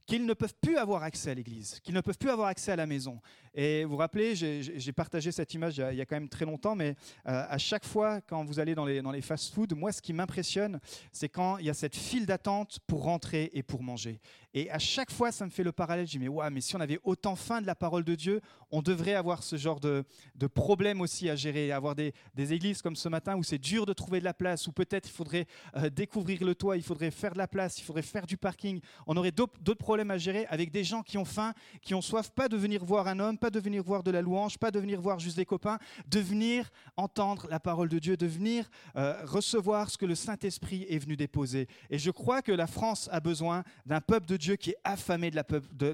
qu'ils 0.06 0.26
ne 0.26 0.34
peuvent 0.34 0.56
plus 0.62 0.78
avoir 0.78 1.04
accès 1.04 1.32
à 1.32 1.34
l'église, 1.34 1.80
qu'ils 1.82 1.94
ne 1.94 2.02
peuvent 2.02 2.18
plus 2.18 2.30
avoir 2.30 2.48
accès 2.48 2.72
à 2.72 2.76
la 2.76 2.86
maison. 2.86 3.20
Et 3.56 3.84
vous 3.86 3.92
vous 3.92 3.98
rappelez, 3.98 4.36
j'ai- 4.36 4.94
partagé 4.94 5.32
cette 5.32 5.54
image 5.54 5.78
il 5.78 5.98
y 5.98 6.02
a, 6.02 6.06
quand 6.06 6.16
même 6.16 6.30
très 6.30 6.46
longtemps, 6.46 6.76
mais 6.76 6.96
euh, 7.28 7.46
à 7.50 7.58
chaque 7.58 7.86
fois 7.86 8.22
quand 8.22 8.44
vous 8.46 8.60
allez 8.60 8.76
dans 8.76 8.86
les, 8.86 9.22
fast-foods, 9.22 9.76
moi 9.76 9.92
ce 9.92 10.02
qui 10.02 10.14
m'impressionne, 10.14 10.80
c'est 11.12 11.30
quand 11.30 11.58
il 11.58 11.66
y 11.66 11.70
a 11.70 11.74
cette 11.74 11.96
file 11.96 12.26
d'attente 12.26 12.80
pour 12.86 13.04
rentrer 13.04 13.50
et 13.54 13.64
pour 13.64 13.82
manger. 13.82 14.20
Et 14.56 14.70
à 14.70 14.78
chaque 14.78 15.12
fois, 15.12 15.32
ça 15.32 15.46
me 15.46 15.50
fait 15.50 15.64
le 15.64 15.72
parallèle. 15.72 16.06
Je 16.06 16.12
dis, 16.12 16.20
mais, 16.20 16.28
ouais, 16.28 16.48
mais 16.52 16.62
si 16.62 16.76
on 16.76 16.80
avait 16.80 17.00
autant 17.04 17.36
faim 17.36 17.60
de 17.60 17.66
la 17.66 17.74
parole 17.74 18.04
de 18.04 18.14
Dieu, 18.14 18.40
on 18.70 18.84
devrait 18.84 19.16
avoir 19.16 19.42
ce 19.42 19.56
genre 19.56 19.80
de, 19.80 20.04
de 20.36 20.48
problème 20.48 21.02
aussi 21.02 21.28
à 21.28 21.36
gérer. 21.36 21.72
Avoir 21.72 21.96
des, 21.96 22.14
églises 22.38 22.82
comme 22.82 22.96
ce 22.96 23.10
matin 23.10 23.36
où 23.36 23.44
c'est 23.44 23.58
dur 23.58 23.88
de 23.88 23.94
trouver 23.94 24.20
de 24.20 24.26
la 24.26 24.34
place, 24.34 24.68
où 24.68 24.72
peut-être 24.72 25.10
il 25.10 25.12
faudrait 25.12 25.48
euh, 25.76 25.90
découvrir 25.90 26.44
le 26.44 26.54
toit, 26.54 26.78
il 26.78 26.84
faudrait 26.84 27.10
faire 27.10 27.34
de 27.34 27.40
la 27.40 27.48
place, 27.48 27.80
il 27.80 27.84
faudrait 27.84 28.04
faire 28.04 28.28
du 28.28 28.38
parking. 28.38 28.80
On 29.08 29.18
aurait 29.18 29.32
d'autres 29.32 29.60
d'autres 29.60 29.84
problèmes 29.94 30.10
à 30.12 30.18
gérer 30.18 30.48
avec 30.48 30.72
des 30.72 30.84
gens 30.84 31.04
qui 31.04 31.20
ont 31.20 31.26
faim, 31.26 31.54
qui 31.84 31.94
ont 31.94 32.02
soif, 32.02 32.32
pas 32.32 32.50
de 32.50 32.58
venir 32.58 32.84
voir 32.84 33.08
un 33.08 33.20
homme, 33.20 33.38
pas 33.38 33.52
de 33.52 33.60
venir 33.60 33.84
voir 33.84 34.02
de 34.02 34.10
la 34.10 34.24
louange, 34.24 34.58
pas 34.58 34.72
de 34.72 34.80
venir 34.80 35.00
voir 35.00 35.20
juste 35.20 35.36
des 35.38 35.46
copains, 35.46 35.78
de 36.08 36.20
venir 36.20 36.68
entendre 36.98 37.46
la 37.52 37.60
parole 37.60 37.90
de 37.90 38.00
Dieu, 38.00 38.18
de 38.18 38.26
venir 38.26 38.68
euh, 38.96 39.24
recevoir 39.24 39.92
ce 39.92 39.98
que 40.00 40.08
le 40.08 40.16
Saint-Esprit 40.16 40.88
est 40.90 40.98
venu 40.98 41.16
déposer. 41.16 41.68
Et 41.92 42.00
je 42.00 42.10
crois 42.10 42.42
que 42.42 42.52
la 42.52 42.66
France 42.66 43.08
a 43.12 43.20
besoin 43.20 43.64
d'un 43.86 44.02
peuple 44.02 44.26
de 44.26 44.36
Dieu 44.36 44.56
qui 44.56 44.72
est 44.72 44.78
affamé 44.84 45.30
de 45.30 45.36
la, 45.36 45.44
de- 45.44 45.94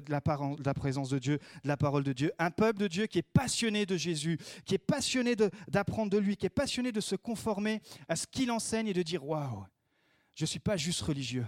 de 0.62 0.72
présence 0.72 1.10
de 1.10 1.18
Dieu, 1.18 1.38
de 1.62 1.68
la 1.68 1.76
parole 1.76 2.02
de 2.04 2.14
Dieu. 2.14 2.32
Un 2.38 2.50
peuple 2.50 2.78
de 2.80 2.88
Dieu 2.88 3.04
qui 3.06 3.18
est 3.18 3.22
passionné 3.22 3.84
de 3.84 3.98
Jésus, 3.98 4.38
qui 4.64 4.74
est 4.76 4.78
passionné 4.78 5.36
de- 5.36 5.50
d'apprendre 5.68 6.10
de 6.10 6.16
lui, 6.16 6.38
qui 6.38 6.46
est 6.46 6.48
passionné 6.48 6.90
de 6.90 7.00
se 7.02 7.16
conformer 7.16 7.82
à 8.08 8.16
ce 8.16 8.26
qu'il 8.26 8.50
enseigne 8.50 8.86
et 8.88 8.94
de 8.94 9.02
dire 9.02 9.26
Waouh, 9.26 9.66
je 10.34 10.44
ne 10.44 10.46
suis 10.46 10.58
pas 10.58 10.78
juste 10.78 11.02
religieux. 11.02 11.44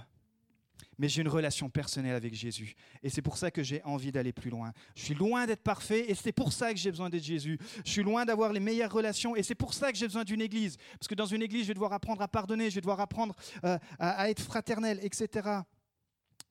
Mais 0.98 1.08
j'ai 1.08 1.22
une 1.22 1.28
relation 1.28 1.68
personnelle 1.70 2.14
avec 2.14 2.34
Jésus. 2.34 2.74
Et 3.02 3.10
c'est 3.10 3.22
pour 3.22 3.36
ça 3.36 3.50
que 3.50 3.62
j'ai 3.62 3.82
envie 3.84 4.12
d'aller 4.12 4.32
plus 4.32 4.50
loin. 4.50 4.72
Je 4.94 5.02
suis 5.02 5.14
loin 5.14 5.46
d'être 5.46 5.62
parfait 5.62 6.10
et 6.10 6.14
c'est 6.14 6.32
pour 6.32 6.52
ça 6.52 6.72
que 6.72 6.78
j'ai 6.78 6.90
besoin 6.90 7.10
d'être 7.10 7.22
Jésus. 7.22 7.58
Je 7.84 7.90
suis 7.90 8.02
loin 8.02 8.24
d'avoir 8.24 8.52
les 8.52 8.60
meilleures 8.60 8.92
relations 8.92 9.36
et 9.36 9.42
c'est 9.42 9.54
pour 9.54 9.74
ça 9.74 9.92
que 9.92 9.98
j'ai 9.98 10.06
besoin 10.06 10.24
d'une 10.24 10.40
église. 10.40 10.76
Parce 10.98 11.08
que 11.08 11.14
dans 11.14 11.26
une 11.26 11.42
église, 11.42 11.62
je 11.62 11.68
vais 11.68 11.74
devoir 11.74 11.92
apprendre 11.92 12.22
à 12.22 12.28
pardonner, 12.28 12.70
je 12.70 12.76
vais 12.76 12.80
devoir 12.80 13.00
apprendre 13.00 13.34
euh, 13.64 13.78
à, 13.98 14.30
être 14.30 14.42
fraternel, 14.42 14.98
etc. 15.02 15.48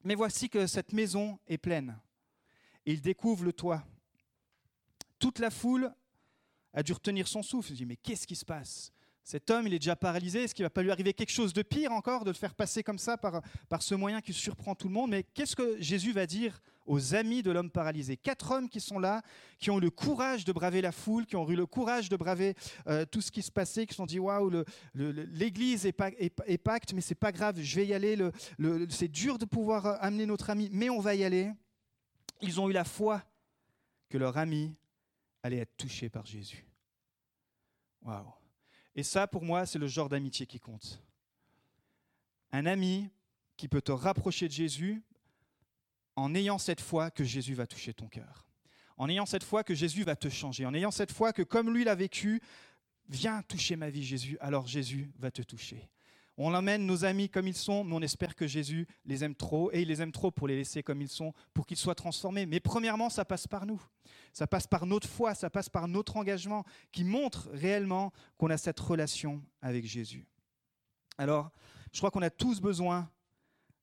Mais 0.04 0.14
voici 0.14 0.48
que 0.48 0.66
cette 0.66 0.92
maison 0.92 1.38
est 1.46 1.58
pleine. 1.58 1.98
Il 2.84 3.00
découvre 3.00 3.44
le 3.44 3.52
toit. 3.52 3.84
Toute 5.18 5.38
la 5.38 5.50
foule 5.50 5.92
a 6.72 6.82
dû 6.82 6.92
retenir 6.92 7.28
son 7.28 7.42
souffle. 7.42 7.70
Il 7.70 7.74
se 7.74 7.78
dit, 7.78 7.86
mais 7.86 7.96
qu'est-ce 7.96 8.26
qui 8.26 8.34
se 8.34 8.44
passe? 8.44 8.92
Cet 9.24 9.50
homme, 9.50 9.68
il 9.68 9.74
est 9.74 9.78
déjà 9.78 9.94
paralysé. 9.94 10.42
Est-ce 10.44 10.54
qu'il 10.54 10.64
va 10.64 10.70
pas 10.70 10.82
lui 10.82 10.90
arriver 10.90 11.14
quelque 11.14 11.30
chose 11.30 11.52
de 11.52 11.62
pire 11.62 11.92
encore, 11.92 12.24
de 12.24 12.30
le 12.30 12.36
faire 12.36 12.54
passer 12.56 12.82
comme 12.82 12.98
ça 12.98 13.16
par, 13.16 13.40
par 13.68 13.80
ce 13.82 13.94
moyen 13.94 14.20
qui 14.20 14.32
surprend 14.32 14.74
tout 14.74 14.88
le 14.88 14.94
monde? 14.94 15.10
Mais 15.10 15.22
qu'est-ce 15.22 15.54
que 15.54 15.80
Jésus 15.80 16.12
va 16.12 16.26
dire 16.26 16.60
aux 16.86 17.14
amis 17.14 17.40
de 17.44 17.52
l'homme 17.52 17.70
paralysé? 17.70 18.16
Quatre 18.16 18.50
hommes 18.50 18.68
qui 18.68 18.80
sont 18.80 18.98
là, 18.98 19.22
qui 19.60 19.70
ont 19.70 19.78
eu 19.78 19.80
le 19.80 19.90
courage 19.90 20.44
de 20.44 20.50
braver 20.50 20.80
la 20.80 20.90
foule, 20.90 21.24
qui 21.24 21.36
ont 21.36 21.48
eu 21.48 21.54
le 21.54 21.66
courage 21.66 22.08
de 22.08 22.16
braver 22.16 22.56
euh, 22.88 23.04
tout 23.04 23.20
ce 23.20 23.30
qui 23.30 23.42
se 23.42 23.52
passait, 23.52 23.86
qui 23.86 23.92
se 23.92 23.98
sont 23.98 24.06
dit, 24.06 24.18
waouh, 24.18 24.64
l'église 24.94 25.86
est, 25.86 25.96
est- 26.18 26.58
pacte, 26.58 26.92
mais 26.92 27.00
c'est 27.00 27.14
pas 27.14 27.30
grave, 27.30 27.60
je 27.60 27.76
vais 27.76 27.86
y 27.86 27.94
aller. 27.94 28.16
Le, 28.16 28.32
le- 28.58 28.90
c'est 28.90 29.06
dur 29.08 29.38
de 29.38 29.44
pouvoir 29.44 29.86
euh, 29.86 29.96
amener 30.00 30.26
notre 30.26 30.50
ami, 30.50 30.68
mais 30.72 30.90
on 30.90 30.98
va 30.98 31.14
y 31.14 31.22
aller. 31.22 31.52
Ils 32.40 32.60
ont 32.60 32.68
eu 32.68 32.72
la 32.72 32.82
foi 32.84 33.22
que 34.08 34.18
leur 34.18 34.36
ami 34.36 34.74
allait 35.44 35.58
être 35.58 35.76
touché 35.76 36.08
par 36.10 36.26
Jésus. 36.26 36.66
Waouh. 38.02 38.26
Et 38.94 39.02
ça, 39.02 39.26
pour 39.26 39.42
moi, 39.42 39.66
c'est 39.66 39.78
le 39.78 39.86
genre 39.86 40.08
d'amitié 40.08 40.46
qui 40.46 40.60
compte. 40.60 41.02
Un 42.52 42.66
ami 42.66 43.08
qui 43.56 43.68
peut 43.68 43.80
te 43.80 43.92
rapprocher 43.92 44.48
de 44.48 44.52
Jésus 44.52 45.02
en 46.16 46.34
ayant 46.34 46.58
cette 46.58 46.80
foi 46.80 47.10
que 47.10 47.24
Jésus 47.24 47.54
va 47.54 47.66
toucher 47.66 47.94
ton 47.94 48.08
cœur. 48.08 48.46
En 48.98 49.08
ayant 49.08 49.26
cette 49.26 49.44
foi 49.44 49.64
que 49.64 49.74
Jésus 49.74 50.04
va 50.04 50.16
te 50.16 50.28
changer. 50.28 50.66
En 50.66 50.74
ayant 50.74 50.90
cette 50.90 51.12
foi 51.12 51.32
que, 51.32 51.42
comme 51.42 51.72
lui 51.72 51.84
l'a 51.84 51.94
vécu, 51.94 52.42
viens 53.08 53.42
toucher 53.42 53.76
ma 53.76 53.88
vie, 53.88 54.04
Jésus, 54.04 54.36
alors 54.40 54.66
Jésus 54.66 55.10
va 55.18 55.30
te 55.30 55.42
toucher. 55.42 55.88
On 56.44 56.54
emmène 56.54 56.86
nos 56.86 57.04
amis 57.04 57.28
comme 57.28 57.46
ils 57.46 57.56
sont, 57.56 57.84
mais 57.84 57.94
on 57.94 58.00
espère 58.00 58.34
que 58.34 58.48
Jésus 58.48 58.88
les 59.04 59.22
aime 59.22 59.36
trop, 59.36 59.70
et 59.72 59.82
il 59.82 59.88
les 59.88 60.02
aime 60.02 60.10
trop 60.10 60.32
pour 60.32 60.48
les 60.48 60.56
laisser 60.56 60.82
comme 60.82 61.00
ils 61.00 61.08
sont, 61.08 61.32
pour 61.54 61.66
qu'ils 61.66 61.76
soient 61.76 61.94
transformés. 61.94 62.46
Mais 62.46 62.58
premièrement, 62.58 63.10
ça 63.10 63.24
passe 63.24 63.46
par 63.46 63.64
nous. 63.64 63.80
Ça 64.32 64.48
passe 64.48 64.66
par 64.66 64.84
notre 64.84 65.08
foi, 65.08 65.36
ça 65.36 65.50
passe 65.50 65.68
par 65.68 65.86
notre 65.86 66.16
engagement, 66.16 66.64
qui 66.90 67.04
montre 67.04 67.48
réellement 67.52 68.12
qu'on 68.38 68.50
a 68.50 68.56
cette 68.56 68.80
relation 68.80 69.40
avec 69.60 69.86
Jésus. 69.86 70.26
Alors, 71.16 71.52
je 71.92 71.98
crois 71.98 72.10
qu'on 72.10 72.22
a 72.22 72.30
tous 72.30 72.60
besoin 72.60 73.08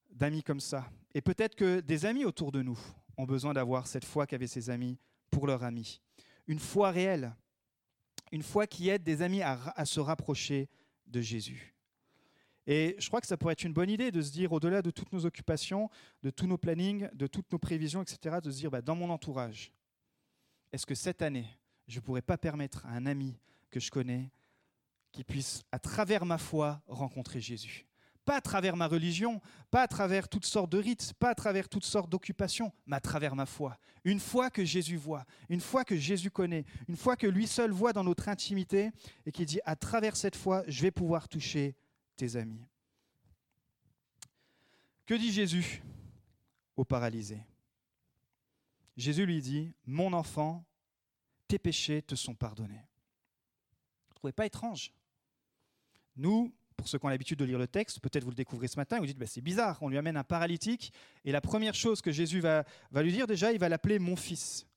d'amis 0.10 0.44
comme 0.44 0.60
ça. 0.60 0.92
Et 1.14 1.22
peut-être 1.22 1.56
que 1.56 1.80
des 1.80 2.06
amis 2.06 2.26
autour 2.26 2.52
de 2.52 2.62
nous 2.62 2.80
ont 3.16 3.26
besoin 3.26 3.54
d'avoir 3.54 3.88
cette 3.88 4.04
foi 4.04 4.28
qu'avaient 4.28 4.48
ces 4.48 4.70
amis 4.70 5.00
pour 5.32 5.48
leurs 5.48 5.64
amis. 5.64 6.02
Une 6.46 6.60
foi 6.60 6.92
réelle. 6.92 7.34
Une 8.34 8.44
foi 8.44 8.68
qui 8.68 8.90
aide 8.90 9.04
des 9.04 9.22
amis 9.22 9.42
à 9.42 9.86
se 9.86 10.02
rapprocher 10.02 10.68
de 11.08 11.22
Jésus. 11.22 11.74
Et 12.72 12.96
je 13.00 13.08
crois 13.08 13.20
que 13.20 13.26
ça 13.26 13.36
pourrait 13.36 13.54
être 13.54 13.64
une 13.64 13.74
bonne 13.74 13.90
idée 13.90 14.12
de 14.12 14.22
se 14.22 14.32
dire, 14.32 14.52
au-delà 14.52 14.84
de 14.84 14.92
toutes 14.92 15.12
nos 15.12 15.26
occupations, 15.26 15.90
de 16.22 16.30
tous 16.30 16.46
nos 16.46 16.60
plannings, 16.60 17.10
de 17.14 17.26
toutes 17.26 17.52
nos 17.52 17.58
prévisions, 17.58 18.04
etc., 18.04 18.38
de 18.44 18.52
se 18.52 18.58
dire, 18.58 18.70
bah, 18.70 18.84
dans 18.84 18.94
mon 18.94 19.10
entourage, 19.10 19.74
est-ce 20.72 20.86
que 20.86 20.94
cette 20.94 21.24
année, 21.24 21.48
je 21.88 21.96
ne 21.96 22.02
pourrais 22.02 22.22
pas 22.22 22.38
permettre 22.38 22.86
à 22.86 22.90
un 22.90 23.08
ami 23.08 23.40
que 23.72 23.80
je 23.80 23.90
connais 23.90 24.30
qui 25.12 25.24
puisse, 25.24 25.64
à 25.72 25.80
travers 25.80 26.28
ma 26.28 26.38
foi, 26.38 26.80
rencontrer 26.86 27.42
Jésus? 27.42 27.88
Pas 28.24 28.36
à 28.36 28.42
travers 28.42 28.76
ma 28.76 28.86
religion, 28.86 29.42
pas 29.72 29.82
à 29.82 29.88
travers 29.88 30.30
toutes 30.30 30.46
sortes 30.46 30.72
de 30.72 30.78
rites, 30.78 31.14
pas 31.18 31.32
à 31.32 31.36
travers 31.36 31.70
toutes 31.70 31.86
sortes 31.86 32.12
d'occupations, 32.12 32.72
mais 32.86 32.98
à 32.98 33.02
travers 33.02 33.36
ma 33.36 33.48
foi. 33.48 33.80
Une 34.04 34.20
fois 34.20 34.52
que 34.52 34.64
Jésus 34.64 34.98
voit, 34.98 35.26
une 35.50 35.62
fois 35.62 35.84
que 35.84 35.96
Jésus 35.98 36.30
connaît, 36.30 36.66
une 36.88 36.98
fois 36.98 37.16
que 37.16 37.26
lui 37.26 37.48
seul 37.48 37.72
voit 37.72 37.94
dans 37.94 38.04
notre 38.04 38.30
intimité 38.30 38.92
et 39.26 39.32
qu'il 39.32 39.48
dit 39.48 39.60
à 39.66 39.76
travers 39.76 40.16
cette 40.16 40.36
foi, 40.36 40.64
je 40.68 40.84
vais 40.84 40.92
pouvoir 40.92 41.28
toucher 41.28 41.76
tes 42.20 42.36
amis. 42.36 42.68
Que 45.06 45.14
dit 45.14 45.32
Jésus 45.32 45.82
au 46.76 46.84
paralysé 46.84 47.40
Jésus 48.98 49.26
lui 49.26 49.42
dit, 49.42 49.74
mon 49.86 50.12
enfant, 50.12 50.66
tes 51.48 51.58
péchés 51.58 52.02
te 52.02 52.16
sont 52.16 52.36
pardonnés. 52.36 52.86
Vous 54.08 54.12
ne 54.12 54.16
trouvez 54.16 54.34
pas 54.34 54.46
étrange? 54.46 54.92
Nous, 56.18 56.54
pour 56.76 56.90
ceux 56.90 57.00
qui 57.00 57.06
ont 57.06 57.10
l'habitude 57.10 57.40
de 57.40 57.46
lire 57.46 57.58
le 57.58 57.68
texte, 57.68 58.02
peut-être 58.02 58.26
vous 58.26 58.32
le 58.32 58.36
découvrez 58.36 58.68
ce 58.68 58.76
matin, 58.76 59.00
vous 59.00 59.06
dites, 59.06 59.18
bah, 59.18 59.26
c'est 59.26 59.40
bizarre, 59.40 59.82
on 59.82 59.88
lui 59.88 59.98
amène 59.98 60.18
un 60.18 60.26
paralytique, 60.26 60.92
et 61.24 61.32
la 61.32 61.40
première 61.40 61.74
chose 61.74 62.02
que 62.02 62.12
Jésus 62.12 62.42
va 62.42 62.66
lui 62.92 63.14
dire 63.14 63.28
déjà, 63.28 63.54
il 63.54 63.60
va 63.60 63.70
l'appeler 63.70 63.98
mon 63.98 64.18
fils, 64.18 64.68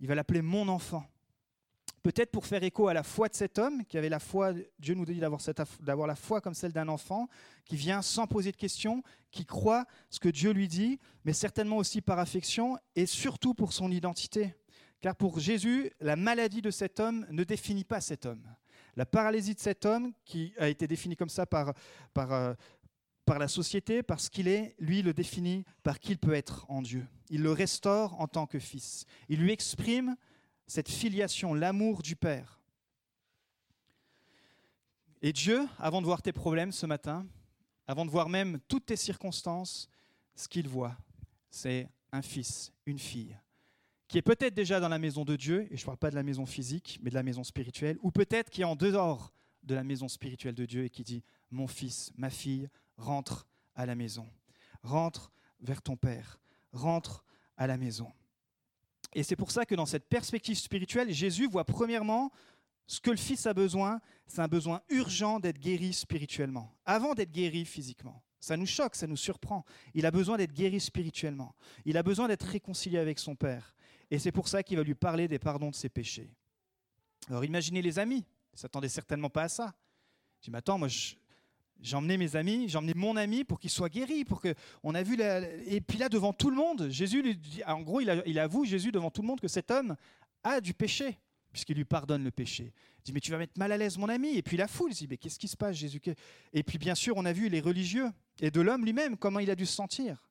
il 0.00 0.08
va 0.08 0.16
l'appeler 0.16 0.42
mon 0.42 0.68
enfant. 0.68 1.08
Peut-être 2.06 2.30
pour 2.30 2.46
faire 2.46 2.62
écho 2.62 2.86
à 2.86 2.94
la 2.94 3.02
foi 3.02 3.28
de 3.28 3.34
cet 3.34 3.58
homme, 3.58 3.84
qui 3.84 3.98
avait 3.98 4.08
la 4.08 4.20
foi, 4.20 4.52
Dieu 4.78 4.94
nous 4.94 5.04
dit 5.04 5.18
d'avoir, 5.18 5.40
d'avoir 5.80 6.06
la 6.06 6.14
foi 6.14 6.40
comme 6.40 6.54
celle 6.54 6.70
d'un 6.70 6.86
enfant, 6.86 7.28
qui 7.64 7.74
vient 7.74 8.00
sans 8.00 8.28
poser 8.28 8.52
de 8.52 8.56
questions, 8.56 9.02
qui 9.32 9.44
croit 9.44 9.86
ce 10.08 10.20
que 10.20 10.28
Dieu 10.28 10.52
lui 10.52 10.68
dit, 10.68 11.00
mais 11.24 11.32
certainement 11.32 11.78
aussi 11.78 12.00
par 12.00 12.20
affection, 12.20 12.78
et 12.94 13.06
surtout 13.06 13.54
pour 13.54 13.72
son 13.72 13.90
identité. 13.90 14.54
Car 15.00 15.16
pour 15.16 15.40
Jésus, 15.40 15.90
la 15.98 16.14
maladie 16.14 16.62
de 16.62 16.70
cet 16.70 17.00
homme 17.00 17.26
ne 17.28 17.42
définit 17.42 17.82
pas 17.82 18.00
cet 18.00 18.24
homme. 18.24 18.46
La 18.94 19.04
paralysie 19.04 19.56
de 19.56 19.60
cet 19.60 19.84
homme, 19.84 20.12
qui 20.24 20.54
a 20.58 20.68
été 20.68 20.86
définie 20.86 21.16
comme 21.16 21.28
ça 21.28 21.44
par, 21.44 21.74
par, 22.14 22.32
euh, 22.32 22.54
par 23.24 23.40
la 23.40 23.48
société, 23.48 24.04
parce 24.04 24.28
qu'il 24.28 24.46
est, 24.46 24.76
lui 24.78 25.02
le 25.02 25.12
définit 25.12 25.64
par 25.82 25.98
qui 25.98 26.12
il 26.12 26.18
peut 26.18 26.34
être 26.34 26.66
en 26.68 26.82
Dieu. 26.82 27.04
Il 27.30 27.42
le 27.42 27.50
restaure 27.50 28.20
en 28.20 28.28
tant 28.28 28.46
que 28.46 28.60
fils. 28.60 29.06
Il 29.28 29.40
lui 29.40 29.50
exprime 29.50 30.14
cette 30.66 30.88
filiation, 30.88 31.54
l'amour 31.54 32.02
du 32.02 32.16
Père. 32.16 32.60
Et 35.22 35.32
Dieu, 35.32 35.66
avant 35.78 36.00
de 36.00 36.06
voir 36.06 36.22
tes 36.22 36.32
problèmes 36.32 36.72
ce 36.72 36.86
matin, 36.86 37.26
avant 37.86 38.04
de 38.04 38.10
voir 38.10 38.28
même 38.28 38.58
toutes 38.68 38.86
tes 38.86 38.96
circonstances, 38.96 39.88
ce 40.34 40.48
qu'il 40.48 40.68
voit, 40.68 40.96
c'est 41.50 41.88
un 42.12 42.22
fils, 42.22 42.72
une 42.84 42.98
fille, 42.98 43.36
qui 44.08 44.18
est 44.18 44.22
peut-être 44.22 44.54
déjà 44.54 44.78
dans 44.78 44.88
la 44.88 44.98
maison 44.98 45.24
de 45.24 45.36
Dieu, 45.36 45.66
et 45.70 45.76
je 45.76 45.82
ne 45.82 45.86
parle 45.86 45.98
pas 45.98 46.10
de 46.10 46.14
la 46.14 46.22
maison 46.22 46.46
physique, 46.46 46.98
mais 47.02 47.10
de 47.10 47.14
la 47.14 47.22
maison 47.22 47.44
spirituelle, 47.44 47.98
ou 48.02 48.10
peut-être 48.10 48.50
qui 48.50 48.62
est 48.62 48.64
en 48.64 48.76
dehors 48.76 49.32
de 49.62 49.74
la 49.74 49.82
maison 49.82 50.08
spirituelle 50.08 50.54
de 50.54 50.66
Dieu 50.66 50.84
et 50.84 50.90
qui 50.90 51.02
dit, 51.02 51.24
mon 51.50 51.66
fils, 51.66 52.12
ma 52.16 52.30
fille, 52.30 52.68
rentre 52.96 53.46
à 53.74 53.86
la 53.86 53.94
maison, 53.94 54.28
rentre 54.82 55.32
vers 55.60 55.82
ton 55.82 55.96
Père, 55.96 56.38
rentre 56.72 57.24
à 57.56 57.66
la 57.66 57.76
maison. 57.76 58.12
Et 59.16 59.22
c'est 59.22 59.34
pour 59.34 59.50
ça 59.50 59.64
que 59.64 59.74
dans 59.74 59.86
cette 59.86 60.10
perspective 60.10 60.58
spirituelle, 60.58 61.10
Jésus 61.10 61.48
voit 61.48 61.64
premièrement 61.64 62.30
ce 62.86 63.00
que 63.00 63.10
le 63.10 63.16
Fils 63.16 63.46
a 63.46 63.54
besoin, 63.54 63.98
c'est 64.26 64.42
un 64.42 64.46
besoin 64.46 64.82
urgent 64.90 65.40
d'être 65.40 65.58
guéri 65.58 65.94
spirituellement, 65.94 66.70
avant 66.84 67.14
d'être 67.14 67.32
guéri 67.32 67.64
physiquement. 67.64 68.22
Ça 68.40 68.58
nous 68.58 68.66
choque, 68.66 68.94
ça 68.94 69.06
nous 69.06 69.16
surprend. 69.16 69.64
Il 69.94 70.04
a 70.04 70.10
besoin 70.10 70.36
d'être 70.36 70.52
guéri 70.52 70.80
spirituellement. 70.80 71.54
Il 71.86 71.96
a 71.96 72.02
besoin 72.02 72.28
d'être 72.28 72.42
réconcilié 72.42 72.98
avec 72.98 73.18
son 73.18 73.34
Père. 73.34 73.74
Et 74.10 74.18
c'est 74.18 74.32
pour 74.32 74.48
ça 74.48 74.62
qu'il 74.62 74.76
va 74.76 74.82
lui 74.82 74.94
parler 74.94 75.28
des 75.28 75.38
pardons 75.38 75.70
de 75.70 75.74
ses 75.74 75.88
péchés. 75.88 76.30
Alors 77.30 77.42
imaginez 77.42 77.80
les 77.80 77.98
amis, 77.98 78.22
ils 78.52 78.56
ne 78.56 78.58
s'attendaient 78.58 78.90
certainement 78.90 79.30
pas 79.30 79.44
à 79.44 79.48
ça. 79.48 79.74
Je 80.40 80.44
dis, 80.44 80.50
mais 80.50 80.58
attends, 80.58 80.76
moi 80.76 80.88
j'ai 80.88 81.16
emmené 81.92 82.16
mes 82.16 82.36
amis, 82.36 82.74
emmené 82.76 82.94
mon 82.94 83.16
ami 83.16 83.44
pour 83.44 83.58
qu'il 83.60 83.70
soit 83.70 83.88
guéri, 83.88 84.24
pour 84.24 84.40
que 84.40 84.54
on 84.82 84.94
a 84.94 85.02
vu 85.02 85.16
la... 85.16 85.40
et 85.66 85.80
puis 85.80 85.98
là 85.98 86.08
devant 86.08 86.32
tout 86.32 86.50
le 86.50 86.56
monde, 86.56 86.88
Jésus 86.90 87.22
lui 87.22 87.36
dit, 87.36 87.62
en 87.64 87.80
gros 87.80 88.00
il, 88.00 88.22
il 88.26 88.38
avoue 88.38 88.64
Jésus 88.64 88.92
devant 88.92 89.10
tout 89.10 89.22
le 89.22 89.28
monde 89.28 89.40
que 89.40 89.48
cet 89.48 89.70
homme 89.70 89.96
a 90.42 90.60
du 90.60 90.74
péché 90.74 91.18
puisqu'il 91.52 91.76
lui 91.76 91.84
pardonne 91.84 92.22
le 92.22 92.30
péché. 92.30 92.72
Il 92.98 93.02
dit 93.04 93.12
mais 93.12 93.20
tu 93.20 93.30
vas 93.30 93.38
mettre 93.38 93.58
mal 93.58 93.72
à 93.72 93.76
l'aise 93.76 93.98
mon 93.98 94.08
ami 94.08 94.36
et 94.36 94.42
puis 94.42 94.56
la 94.56 94.68
foule 94.68 94.92
dit 94.92 95.06
mais 95.08 95.16
qu'est-ce 95.16 95.38
qui 95.38 95.48
se 95.48 95.56
passe 95.56 95.76
Jésus? 95.76 96.00
Et 96.52 96.62
puis 96.62 96.78
bien 96.78 96.94
sûr 96.94 97.16
on 97.16 97.24
a 97.24 97.32
vu 97.32 97.48
les 97.48 97.60
religieux 97.60 98.10
et 98.40 98.50
de 98.50 98.60
l'homme 98.60 98.84
lui-même 98.84 99.16
comment 99.16 99.38
il 99.38 99.50
a 99.50 99.54
dû 99.54 99.66
se 99.66 99.74
sentir. 99.74 100.22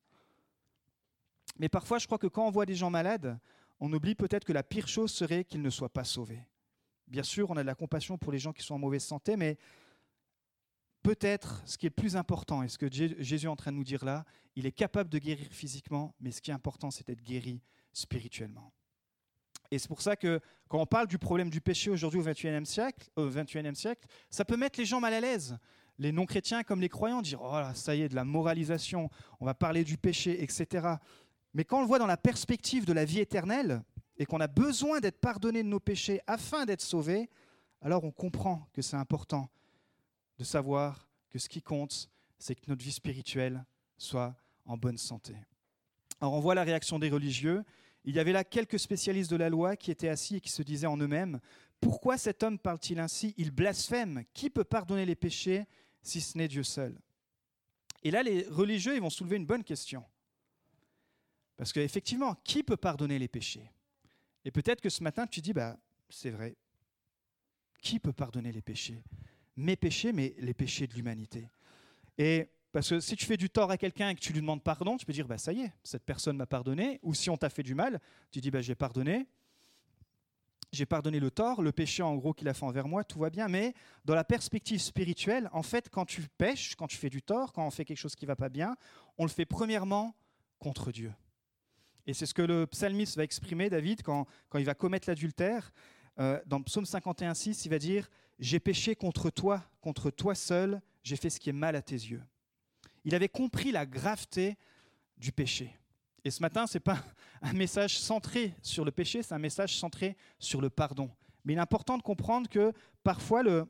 Mais 1.58 1.70
parfois 1.70 2.00
je 2.00 2.06
crois 2.06 2.18
que 2.18 2.28
quand 2.28 2.46
on 2.46 2.52
voit 2.52 2.66
des 2.66 2.76
gens 2.76 2.90
malades, 2.90 3.40
on 3.80 3.92
oublie 3.92 4.16
peut-être 4.16 4.46
que 4.46 4.54
la 4.54 4.64
pire 4.64 4.88
chose 4.88 5.12
serait 5.12 5.44
qu'ils 5.44 5.62
ne 5.62 5.70
soient 5.70 5.90
pas 5.92 6.04
sauvés. 6.04 6.44
Bien 7.08 7.24
sûr, 7.24 7.52
on 7.52 7.58
a 7.58 7.62
de 7.62 7.68
la 7.68 7.76
compassion 7.76 8.18
pour 8.18 8.32
les 8.32 8.40
gens 8.40 8.54
qui 8.54 8.64
sont 8.64 8.76
en 8.76 8.80
mauvaise 8.80 9.04
santé, 9.04 9.36
mais 9.36 9.58
peut-être 11.06 11.62
ce 11.66 11.78
qui 11.78 11.86
est 11.86 11.92
plus 11.92 12.16
important, 12.16 12.64
et 12.64 12.68
ce 12.68 12.80
que 12.80 12.92
Jésus 12.92 13.46
est 13.46 13.48
en 13.48 13.56
train 13.56 13.72
de 13.72 13.78
nous 13.78 13.84
dire 13.84 14.04
là, 14.04 14.26
il 14.56 14.66
est 14.66 14.72
capable 14.72 15.08
de 15.08 15.20
guérir 15.20 15.46
physiquement, 15.52 16.16
mais 16.20 16.32
ce 16.32 16.42
qui 16.42 16.50
est 16.50 16.54
important, 16.54 16.90
c'est 16.90 17.06
d'être 17.06 17.22
guéri 17.22 17.62
spirituellement. 17.94 18.74
Et 19.70 19.78
c'est 19.78 19.88
pour 19.88 20.02
ça 20.02 20.16
que 20.16 20.40
quand 20.68 20.80
on 20.80 20.88
parle 20.88 21.06
du 21.06 21.20
problème 21.20 21.52
du 21.52 21.62
péché 21.62 21.92
aujourd'hui 21.92 22.20
au 22.20 22.24
XXIe 22.24 22.66
siècle, 22.66 23.08
au 23.18 23.30
siècle, 23.76 24.08
ça 24.32 24.46
peut 24.46 24.58
mettre 24.58 24.80
les 24.80 24.86
gens 24.86 25.00
mal 25.00 25.14
à 25.14 25.20
l'aise. 25.20 25.60
Les 26.00 26.12
non-chrétiens 26.12 26.64
comme 26.64 26.82
les 26.82 26.90
croyants 26.90 27.22
dire 27.22 27.40
oh 27.40 27.54
là, 27.54 27.76
ça 27.76 27.96
y 27.96 28.02
est, 28.02 28.10
de 28.10 28.16
la 28.16 28.26
moralisation, 28.26 29.12
on 29.40 29.46
va 29.46 29.54
parler 29.54 29.84
du 29.84 29.98
péché, 29.98 30.42
etc. 30.42 30.88
Mais 31.54 31.66
quand 31.66 31.78
on 31.78 31.82
le 31.82 31.88
voit 31.88 32.00
dans 32.00 32.08
la 32.08 32.18
perspective 32.18 32.86
de 32.86 32.94
la 32.94 33.06
vie 33.06 33.20
éternelle 33.20 33.84
et 34.18 34.26
qu'on 34.26 34.40
a 34.40 34.48
besoin 34.48 35.02
d'être 35.02 35.20
pardonné 35.20 35.62
de 35.62 35.68
nos 35.68 35.80
péchés 35.80 36.20
afin 36.26 36.66
d'être 36.66 36.82
sauvé, 36.82 37.30
alors 37.80 38.04
on 38.04 38.12
comprend 38.12 38.68
que 38.74 38.82
c'est 38.82 38.98
important 38.98 39.52
de 40.38 40.44
savoir 40.44 41.08
que 41.30 41.40
ce 41.40 41.50
qui 41.50 41.62
compte, 41.62 42.10
c'est 42.38 42.56
que 42.56 42.66
notre 42.68 42.84
vie 42.84 42.92
spirituelle 42.92 43.66
soit 43.98 44.36
en 44.66 44.78
bonne 44.78 44.98
santé. 44.98 45.36
Alors 46.20 46.34
on 46.34 46.40
voit 46.40 46.56
la 46.56 46.64
réaction 46.64 47.00
des 47.00 47.10
religieux. 47.10 47.64
Il 48.04 48.16
y 48.16 48.20
avait 48.20 48.32
là 48.32 48.44
quelques 48.44 48.80
spécialistes 48.80 49.32
de 49.32 49.36
la 49.36 49.50
loi 49.50 49.76
qui 49.76 49.92
étaient 49.92 50.10
assis 50.10 50.38
et 50.38 50.42
qui 50.42 50.50
se 50.50 50.62
disaient 50.62 50.88
en 50.88 50.98
eux-mêmes, 50.98 51.40
pourquoi 51.80 52.18
cet 52.18 52.44
homme 52.44 52.58
parle-t-il 52.58 53.00
ainsi? 53.00 53.34
Il 53.38 53.52
blasphème. 53.52 54.24
Qui 54.34 54.50
peut 54.50 54.64
pardonner 54.64 55.06
les 55.06 55.16
péchés 55.16 55.66
si 56.02 56.22
ce 56.22 56.38
n'est 56.38 56.48
Dieu 56.48 56.64
seul? 56.64 57.00
Et 58.04 58.12
là, 58.12 58.24
les 58.24 58.44
religieux 58.48 58.96
ils 58.96 59.02
vont 59.02 59.10
soulever 59.10 59.38
une 59.38 59.46
bonne 59.46 59.64
question. 59.64 60.04
Parce 61.58 61.72
qu'effectivement, 61.74 62.36
qui 62.44 62.64
peut 62.64 62.78
pardonner 62.78 63.18
les 63.18 63.28
péchés? 63.28 63.72
Et 64.44 64.52
peut-être 64.52 64.82
que 64.82 64.90
ce 64.90 65.04
matin, 65.04 65.26
tu 65.26 65.42
dis, 65.42 65.54
bah, 65.54 65.78
c'est 66.10 66.30
vrai. 66.30 66.56
Qui 67.82 68.00
peut 68.00 68.14
pardonner 68.14 68.52
les 68.52 68.62
péchés? 68.62 69.04
Mes 69.58 69.76
péchés, 69.76 70.12
mais 70.12 70.36
les 70.40 70.54
péchés 70.54 70.88
de 70.88 70.94
l'humanité. 70.94 71.50
Et 72.18 72.50
parce 72.72 72.90
que 72.90 73.00
si 73.00 73.16
tu 73.16 73.26
fais 73.26 73.38
du 73.38 73.50
tort 73.50 73.72
à 73.72 73.78
quelqu'un 73.78 74.10
et 74.10 74.16
que 74.16 74.20
tu 74.20 74.34
lui 74.34 74.42
demandes 74.42 74.62
pardon, 74.62 74.98
tu 74.98 75.06
peux 75.06 75.14
dire, 75.14 75.28
bah, 75.28 75.38
ça 75.38 75.54
y 75.54 75.62
est, 75.62 75.72
cette 75.82 76.04
personne 76.04 76.36
m'a 76.36 76.46
pardonné. 76.46 77.00
Ou 77.04 77.14
si 77.14 77.30
on 77.30 77.38
t'a 77.38 77.50
fait 77.50 77.64
du 77.64 77.74
mal, 77.74 78.02
tu 78.32 78.42
dis, 78.42 78.52
bah, 78.52 78.62
j'ai 78.62 78.76
pardonné. 78.76 79.28
J'ai 80.74 80.86
pardonné 80.86 81.22
le 81.22 81.32
tort, 81.32 81.62
le 81.62 81.72
péché 81.72 82.04
en 82.04 82.16
gros 82.16 82.34
qu'il 82.34 82.50
a 82.50 82.54
fait 82.54 82.66
envers 82.66 82.90
moi, 82.90 83.06
tout 83.06 83.20
va 83.20 83.30
bien. 83.30 83.48
Mais 83.48 83.74
dans 84.04 84.14
la 84.14 84.26
perspective 84.26 84.82
spirituelle, 84.82 85.50
en 85.54 85.64
fait, 85.64 85.90
quand 85.90 86.04
tu 86.04 86.22
pêches, 86.38 86.76
quand 86.76 86.88
tu 86.88 86.98
fais 86.98 87.10
du 87.10 87.22
tort, 87.22 87.54
quand 87.54 87.66
on 87.66 87.72
fait 87.72 87.86
quelque 87.86 87.98
chose 87.98 88.14
qui 88.14 88.26
va 88.26 88.36
pas 88.36 88.50
bien, 88.50 88.76
on 89.18 89.24
le 89.24 89.30
fait 89.30 89.46
premièrement 89.46 90.14
contre 90.60 90.92
Dieu. 90.92 91.14
Et 92.08 92.14
c'est 92.14 92.26
ce 92.26 92.34
que 92.34 92.42
le 92.42 92.68
psalmiste 92.68 93.16
va 93.16 93.24
exprimer, 93.24 93.70
David, 93.70 94.04
quand, 94.04 94.28
quand 94.50 94.60
il 94.60 94.66
va 94.66 94.76
commettre 94.76 95.08
l'adultère. 95.08 95.72
Euh, 96.20 96.42
dans 96.46 96.62
Psaume 96.62 96.84
51.6, 96.84 97.62
il 97.66 97.70
va 97.70 97.80
dire 97.80 98.10
J'ai 98.40 98.60
péché 98.60 98.96
contre 98.96 99.30
toi, 99.30 99.64
contre 99.82 100.12
toi 100.12 100.36
seul, 100.36 100.82
j'ai 101.04 101.16
fait 101.16 101.30
ce 101.30 101.40
qui 101.40 101.50
est 101.50 101.54
mal 101.54 101.76
à 101.76 101.82
tes 101.82 101.96
yeux. 101.96 102.24
Il 103.06 103.16
avait 103.16 103.30
compris 103.30 103.72
la 103.72 103.86
graveté 103.86 104.58
du 105.18 105.32
péché. 105.32 105.78
Et 106.24 106.32
ce 106.32 106.42
matin, 106.42 106.68
ce 106.68 106.78
n'est 106.78 106.82
pas 106.82 107.04
un 107.42 107.54
message 107.54 107.98
centré 108.00 108.54
sur 108.62 108.84
le 108.84 108.92
péché, 108.92 109.22
c'est 109.22 109.34
un 109.34 109.40
message 109.40 109.78
centré 109.78 110.18
sur 110.40 110.60
le 110.60 110.70
pardon. 110.70 111.10
Mais 111.44 111.54
il 111.54 111.58
est 111.58 111.62
important 111.62 111.98
de 111.98 112.04
comprendre 112.04 112.50
que 112.50 112.74
parfois, 113.04 113.44
le, 113.44 113.68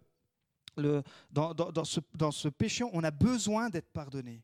dans, 1.31 1.53
dans, 1.53 1.83
ce, 1.83 1.99
dans 2.13 2.31
ce 2.31 2.47
péché, 2.47 2.85
on 2.93 3.03
a 3.03 3.11
besoin 3.11 3.69
d'être 3.69 3.91
pardonné. 3.91 4.41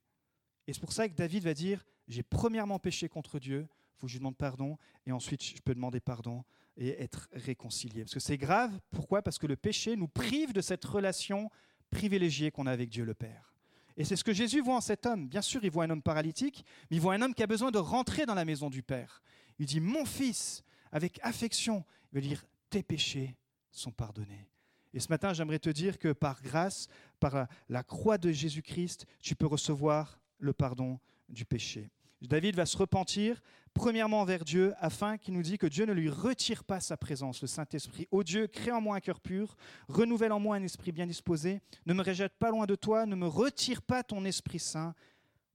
Et 0.68 0.74
c'est 0.74 0.82
pour 0.82 0.92
ça 0.92 1.08
que 1.08 1.16
David 1.16 1.44
va 1.44 1.54
dire 1.54 1.86
J'ai 2.08 2.24
premièrement 2.24 2.80
péché 2.80 3.08
contre 3.08 3.40
Dieu, 3.40 3.68
faut 3.96 4.08
que 4.08 4.12
je 4.12 4.18
lui 4.18 4.20
demande 4.20 4.38
pardon, 4.38 4.78
et 5.06 5.12
ensuite 5.12 5.44
je 5.44 5.62
peux 5.62 5.74
demander 5.74 6.00
pardon 6.00 6.44
et 6.78 7.02
être 7.02 7.30
réconcilié. 7.34 8.04
Parce 8.04 8.14
que 8.14 8.20
c'est 8.20 8.38
grave, 8.38 8.80
pourquoi? 8.92 9.22
Parce 9.22 9.38
que 9.38 9.48
le 9.48 9.56
péché 9.56 9.96
nous 9.96 10.08
prive 10.08 10.54
de 10.54 10.62
cette 10.62 10.86
relation 10.86 11.50
privilégiée 11.90 12.52
qu'on 12.52 12.68
a 12.68 12.72
avec 12.72 12.90
Dieu 12.90 13.04
le 13.04 13.14
Père. 13.14 13.54
Et 13.98 14.06
c'est 14.06 14.16
ce 14.16 14.24
que 14.24 14.34
Jésus 14.34 14.62
voit 14.62 14.78
en 14.78 14.82
cet 14.82 15.06
homme. 15.06 15.28
Bien 15.28 15.42
sûr, 15.42 15.64
il 15.64 15.72
voit 15.72 15.84
un 15.84 15.90
homme 15.90 16.02
paralytique, 16.02 16.66
mais 16.90 16.98
il 16.98 17.02
voit 17.02 17.14
un 17.14 17.22
homme 17.22 17.34
qui 17.34 17.44
a 17.44 17.48
besoin 17.48 17.72
de 17.72 17.78
rentrer 17.78 18.26
dans 18.26 18.34
la 18.34 18.46
maison 18.46 18.70
du 18.70 18.84
Père. 18.84 19.22
Il 19.60 19.66
dit, 19.66 19.80
mon 19.80 20.06
fils, 20.06 20.64
avec 20.92 21.20
affection, 21.24 21.84
il 22.12 22.16
veut 22.16 22.22
dire, 22.22 22.44
tes 22.70 22.84
péchés 22.84 23.36
sont 23.70 23.92
pardonnés. 23.92 24.50
Et 24.94 25.00
ce 25.00 25.10
matin, 25.10 25.34
j'aimerais 25.34 25.60
te 25.60 25.70
dire 25.70 26.00
que 26.00 26.12
par 26.12 26.42
grâce, 26.42 26.88
par 27.20 27.48
la 27.70 27.84
croix 27.84 28.18
de 28.18 28.32
Jésus-Christ, 28.32 29.06
tu 29.22 29.36
peux 29.36 29.46
recevoir 29.46 30.20
le 30.40 30.54
pardon 30.54 31.00
du 31.30 31.46
péché. 31.46 31.92
David 32.22 32.56
va 32.56 32.66
se 32.66 32.78
repentir 32.78 33.42
Premièrement 33.74 34.22
envers 34.22 34.44
Dieu, 34.44 34.74
afin 34.80 35.18
qu'il 35.18 35.34
nous 35.34 35.42
dit 35.42 35.58
que 35.58 35.66
Dieu 35.66 35.86
ne 35.86 35.94
lui 35.94 36.10
retire 36.10 36.64
pas 36.64 36.82
sa 36.82 36.98
présence, 36.98 37.42
le 37.42 37.48
Saint-Esprit. 37.48 38.08
Ô 38.12 38.24
Dieu, 38.24 38.48
crée 38.48 38.72
en 38.72 38.82
moi 38.82 38.98
un 38.98 39.00
cœur 39.00 39.20
pur, 39.20 39.56
renouvelle 39.88 40.34
en 40.34 40.40
moi 40.40 40.58
un 40.58 40.64
esprit 40.64 40.92
bien 40.92 41.08
disposé, 41.08 41.62
ne 41.86 41.94
me 41.94 42.04
rejette 42.04 42.38
pas 42.38 42.52
loin 42.52 42.66
de 42.66 42.76
toi, 42.76 43.06
ne 43.06 43.16
me 43.16 43.28
retire 43.28 43.82
pas 43.82 44.04
ton 44.04 44.26
Esprit 44.26 44.60
Saint, 44.60 44.94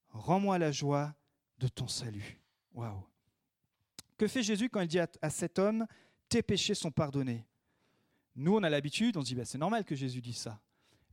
rends-moi 0.09 0.59
la 0.59 0.73
joie 0.73 1.15
de 1.59 1.69
ton 1.69 1.89
salut. 1.89 2.41
Waouh. 2.73 3.05
Que 4.17 4.27
fait 4.27 4.43
Jésus 4.43 4.71
quand 4.71 4.81
il 4.81 4.89
dit 4.89 4.99
à, 4.99 5.09
à 5.21 5.31
cet 5.31 5.59
homme, 5.59 5.87
tes 6.29 6.43
péchés 6.43 6.75
sont 6.75 6.91
pardonnés? 6.91 7.47
Nous, 8.35 8.55
on 8.55 8.63
a 8.63 8.71
l'habitude, 8.71 9.17
on 9.17 9.21
se 9.21 9.27
dit, 9.27 9.35
bah, 9.35 9.45
c'est 9.45 9.59
normal 9.59 9.85
que 9.85 9.95
Jésus 9.95 10.21
dise 10.21 10.39
ça. 10.39 10.61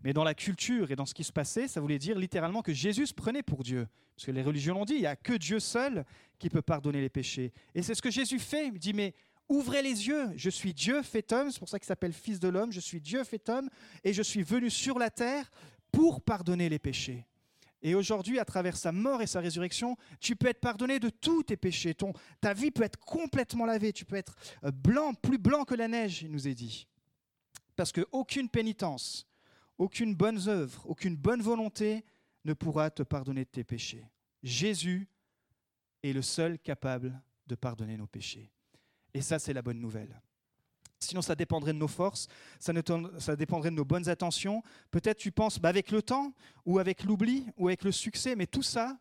Mais 0.03 0.13
dans 0.13 0.23
la 0.23 0.33
culture 0.33 0.91
et 0.91 0.95
dans 0.95 1.05
ce 1.05 1.13
qui 1.13 1.23
se 1.23 1.31
passait, 1.31 1.67
ça 1.67 1.79
voulait 1.79 1.99
dire 1.99 2.17
littéralement 2.17 2.61
que 2.61 2.73
Jésus 2.73 3.07
se 3.07 3.13
prenait 3.13 3.43
pour 3.43 3.63
Dieu. 3.63 3.87
Parce 4.15 4.25
que 4.25 4.31
les 4.31 4.41
religions 4.43 4.73
l'ont 4.73 4.85
dit, 4.85 4.95
il 4.95 5.01
n'y 5.01 5.05
a 5.05 5.15
que 5.15 5.33
Dieu 5.33 5.59
seul 5.59 6.05
qui 6.39 6.49
peut 6.49 6.61
pardonner 6.61 7.01
les 7.01 7.09
péchés. 7.09 7.53
Et 7.73 7.81
c'est 7.81 7.95
ce 7.95 8.01
que 8.01 8.11
Jésus 8.11 8.39
fait. 8.39 8.67
Il 8.67 8.79
dit, 8.79 8.93
mais 8.93 9.13
ouvrez 9.47 9.81
les 9.81 10.07
yeux, 10.07 10.29
je 10.35 10.49
suis 10.49 10.73
Dieu 10.73 11.01
fait 11.03 11.31
homme, 11.31 11.51
c'est 11.51 11.59
pour 11.59 11.69
ça 11.69 11.79
qu'il 11.79 11.87
s'appelle 11.87 12.13
Fils 12.13 12.39
de 12.39 12.49
l'homme, 12.49 12.71
je 12.71 12.79
suis 12.79 13.01
Dieu 13.01 13.23
fait 13.23 13.47
homme, 13.49 13.69
et 14.03 14.13
je 14.13 14.21
suis 14.21 14.43
venu 14.43 14.69
sur 14.69 14.99
la 14.99 15.09
terre 15.09 15.49
pour 15.91 16.21
pardonner 16.21 16.69
les 16.69 16.79
péchés. 16.79 17.25
Et 17.81 17.95
aujourd'hui, 17.95 18.39
à 18.39 18.45
travers 18.45 18.77
sa 18.77 18.93
mort 18.93 19.21
et 19.21 19.27
sa 19.27 19.41
résurrection, 19.41 19.97
tu 20.21 20.37
peux 20.37 20.47
être 20.47 20.61
pardonné 20.61 20.99
de 20.99 21.09
tous 21.09 21.43
tes 21.43 21.57
péchés. 21.57 21.93
Ton, 21.93 22.13
ta 22.39 22.53
vie 22.53 22.71
peut 22.71 22.83
être 22.83 22.97
complètement 22.97 23.65
lavée. 23.65 23.91
Tu 23.91 24.05
peux 24.05 24.15
être 24.15 24.35
euh, 24.63 24.71
blanc, 24.71 25.13
plus 25.13 25.37
blanc 25.37 25.65
que 25.65 25.75
la 25.75 25.89
neige, 25.89 26.21
il 26.21 26.31
nous 26.31 26.47
est 26.47 26.55
dit. 26.55 26.87
Parce 27.75 27.91
qu'aucune 27.91 28.47
pénitence, 28.47 29.27
aucune 29.83 30.15
bonne 30.15 30.47
œuvre, 30.47 30.89
aucune 30.89 31.17
bonne 31.17 31.41
volonté 31.41 32.05
ne 32.45 32.53
pourra 32.53 32.89
te 32.89 33.03
pardonner 33.03 33.45
tes 33.45 33.65
péchés. 33.65 34.07
Jésus 34.41 35.07
est 36.01 36.13
le 36.13 36.21
seul 36.21 36.57
capable 36.57 37.21
de 37.47 37.55
pardonner 37.55 37.97
nos 37.97 38.07
péchés. 38.07 38.49
Et 39.13 39.21
ça, 39.21 39.39
c'est 39.39 39.53
la 39.53 39.61
bonne 39.61 39.79
nouvelle. 39.79 40.21
Sinon, 40.99 41.21
ça 41.21 41.35
dépendrait 41.35 41.73
de 41.73 41.77
nos 41.77 41.89
forces, 41.89 42.29
ça, 42.59 42.71
dépendrait 43.35 43.71
de 43.71 43.75
nos 43.75 43.83
bonnes 43.83 44.07
intentions. 44.07 44.63
Peut-être 44.89 45.17
tu 45.17 45.33
penses 45.33 45.59
bah, 45.59 45.67
avec 45.67 45.91
le 45.91 46.01
temps, 46.01 46.33
ou 46.65 46.79
avec 46.79 47.03
l'oubli, 47.03 47.45
ou 47.57 47.67
avec 47.67 47.83
le 47.83 47.91
succès, 47.91 48.37
mais 48.37 48.47
tout 48.47 48.63
ça, 48.63 48.97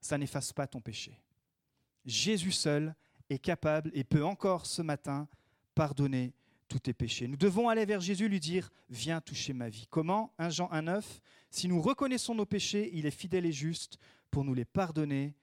ça 0.00 0.18
n'efface 0.18 0.52
pas 0.52 0.66
ton 0.66 0.80
péché. 0.80 1.22
Jésus 2.04 2.52
seul 2.52 2.96
est 3.28 3.38
capable 3.38 3.92
et 3.94 4.02
peut 4.02 4.24
encore 4.24 4.66
ce 4.66 4.82
matin 4.82 5.28
pardonner 5.76 6.34
tous 6.70 6.78
tes 6.78 6.94
péchés. 6.94 7.26
Nous 7.26 7.36
devons 7.36 7.68
aller 7.68 7.84
vers 7.84 8.00
Jésus, 8.00 8.28
lui 8.28 8.40
dire, 8.40 8.70
viens 8.88 9.20
toucher 9.20 9.52
ma 9.52 9.68
vie. 9.68 9.86
Comment? 9.90 10.32
1 10.38 10.50
Jean 10.50 10.68
1,9 10.68 11.02
Si 11.50 11.68
nous 11.68 11.82
reconnaissons 11.82 12.34
nos 12.34 12.46
péchés, 12.46 12.90
il 12.94 13.06
est 13.06 13.10
fidèle 13.10 13.44
et 13.44 13.52
juste 13.52 13.98
pour 14.30 14.44
nous 14.44 14.54
les 14.54 14.64
pardonner 14.64 15.34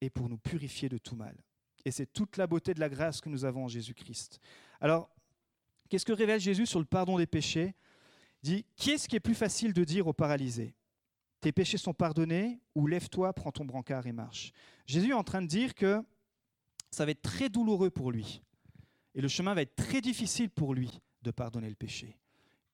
et 0.00 0.08
pour 0.08 0.28
nous 0.30 0.38
purifier 0.38 0.88
de 0.88 0.96
tout 0.96 1.14
mal. 1.14 1.36
Et 1.84 1.90
c'est 1.90 2.10
toute 2.10 2.38
la 2.38 2.46
beauté 2.46 2.72
de 2.72 2.80
la 2.80 2.88
grâce 2.88 3.20
que 3.20 3.28
nous 3.28 3.44
avons 3.44 3.66
en 3.66 3.68
Jésus-Christ. 3.68 4.40
Alors, 4.80 5.10
qu'est-ce 5.90 6.06
que 6.06 6.12
révèle 6.12 6.40
Jésus 6.40 6.64
sur 6.64 6.78
le 6.78 6.86
pardon 6.86 7.18
des 7.18 7.26
péchés? 7.26 7.74
Il 8.42 8.50
dit, 8.50 8.64
qu'est-ce 8.76 9.06
qui 9.06 9.16
est 9.16 9.20
plus 9.20 9.34
facile 9.34 9.74
de 9.74 9.84
dire 9.84 10.06
aux 10.06 10.14
paralysés? 10.14 10.74
Tes 11.42 11.52
péchés 11.52 11.78
sont 11.78 11.94
pardonnés 11.94 12.58
ou 12.74 12.86
lève-toi, 12.86 13.34
prends 13.34 13.52
ton 13.52 13.66
brancard 13.66 14.06
et 14.06 14.12
marche. 14.12 14.52
Jésus 14.86 15.10
est 15.10 15.14
en 15.14 15.24
train 15.24 15.42
de 15.42 15.46
dire 15.46 15.74
que 15.74 16.02
ça 16.90 17.04
va 17.04 17.10
être 17.10 17.22
très 17.22 17.50
douloureux 17.50 17.90
pour 17.90 18.10
lui. 18.10 18.42
Et 19.14 19.20
le 19.20 19.28
chemin 19.28 19.54
va 19.54 19.62
être 19.62 19.76
très 19.76 20.00
difficile 20.00 20.50
pour 20.50 20.74
lui 20.74 21.00
de 21.22 21.30
pardonner 21.30 21.68
le 21.68 21.74
péché 21.76 22.16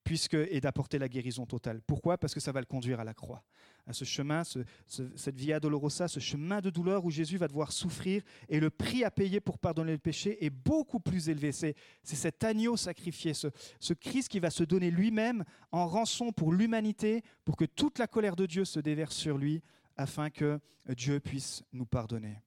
puisque, 0.03 0.35
et 0.35 0.61
d'apporter 0.61 0.99
la 0.99 1.09
guérison 1.09 1.45
totale. 1.45 1.81
Pourquoi? 1.85 2.17
Parce 2.17 2.33
que 2.33 2.39
ça 2.39 2.53
va 2.53 2.61
le 2.61 2.65
conduire 2.65 3.01
à 3.01 3.03
la 3.03 3.13
croix. 3.13 3.43
À 3.85 3.91
ce 3.91 4.05
chemin, 4.05 4.45
ce- 4.45 4.59
ce- 4.85 5.13
cette 5.17 5.35
via 5.35 5.59
dolorosa, 5.59 6.07
ce 6.07 6.21
chemin 6.21 6.61
de 6.61 6.69
douleur 6.69 7.03
où 7.03 7.11
Jésus 7.11 7.35
va 7.37 7.49
devoir 7.49 7.73
souffrir 7.73 8.21
et 8.47 8.61
le 8.61 8.69
prix 8.69 9.03
à 9.03 9.11
payer 9.11 9.41
pour 9.41 9.59
pardonner 9.59 9.91
le 9.91 9.97
péché 9.97 10.45
est 10.45 10.49
beaucoup 10.49 11.01
plus 11.01 11.27
élevé. 11.27 11.51
C'est 11.51 11.75
cet 12.03 12.41
agneau 12.45 12.77
sacrifié, 12.77 13.33
ce 13.33 13.93
Christ 13.99 14.29
qui 14.29 14.39
va 14.39 14.49
se 14.49 14.63
donner 14.63 14.91
lui-même 14.91 15.43
en 15.73 15.85
rançon 15.87 16.31
pour 16.31 16.53
l'humanité, 16.53 17.21
pour 17.43 17.57
que 17.57 17.65
toute 17.65 17.99
la 17.99 18.07
colère 18.07 18.37
de 18.37 18.45
Dieu 18.45 18.63
se 18.63 18.79
déverse 18.79 19.13
sur 19.17 19.37
lui, 19.37 19.61
afin 19.97 20.29
que 20.29 20.61
Dieu 20.95 21.19
puisse 21.19 21.63
nous 21.73 21.85
pardonner. 21.85 22.41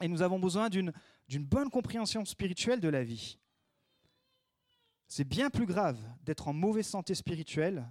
Et 0.00 0.06
nous 0.06 0.22
avons 0.22 0.38
besoin 0.38 0.68
d'une 0.68 0.92
d'une 1.28 1.44
bonne 1.44 1.70
compréhension 1.70 2.24
spirituelle 2.24 2.80
de 2.80 2.88
la 2.88 3.04
vie. 3.04 3.38
C'est 5.06 5.24
bien 5.24 5.50
plus 5.50 5.66
grave 5.66 5.98
d'être 6.22 6.48
en 6.48 6.52
mauvaise 6.52 6.86
santé 6.86 7.14
spirituelle 7.14 7.88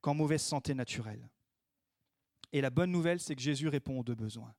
qu'en 0.00 0.14
mauvaise 0.14 0.42
santé 0.42 0.74
naturelle. 0.74 1.28
Et 2.52 2.60
la 2.60 2.70
bonne 2.70 2.92
nouvelle, 2.92 3.18
c'est 3.18 3.34
que 3.34 3.42
Jésus 3.42 3.68
répond 3.68 3.98
aux 3.98 4.04
deux 4.04 4.14
besoins. 4.14 4.54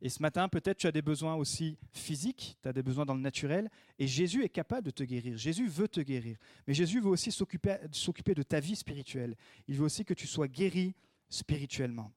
Et 0.00 0.08
ce 0.08 0.20
matin, 0.20 0.48
peut-être 0.48 0.78
tu 0.78 0.88
as 0.88 0.92
des 0.92 1.02
besoins 1.02 1.36
aussi 1.36 1.78
physiques, 1.92 2.58
tu 2.60 2.68
as 2.68 2.72
des 2.72 2.82
besoins 2.82 3.04
dans 3.04 3.14
le 3.14 3.20
naturel, 3.20 3.70
et 4.00 4.08
Jésus 4.08 4.42
est 4.42 4.48
capable 4.48 4.86
de 4.86 4.90
te 4.90 5.04
guérir. 5.04 5.36
Jésus 5.36 5.68
veut 5.68 5.86
te 5.86 6.00
guérir. 6.00 6.36
Mais 6.66 6.74
Jésus 6.74 7.00
veut 7.00 7.10
aussi 7.10 7.30
s'occuper 7.30 8.34
de 8.34 8.42
ta 8.42 8.58
vie 8.58 8.74
spirituelle. 8.74 9.36
Il 9.68 9.76
veut 9.76 9.84
aussi 9.84 10.04
que 10.04 10.14
tu 10.14 10.26
sois 10.26 10.48
guéri 10.48 10.96
spirituellement. 11.28 12.12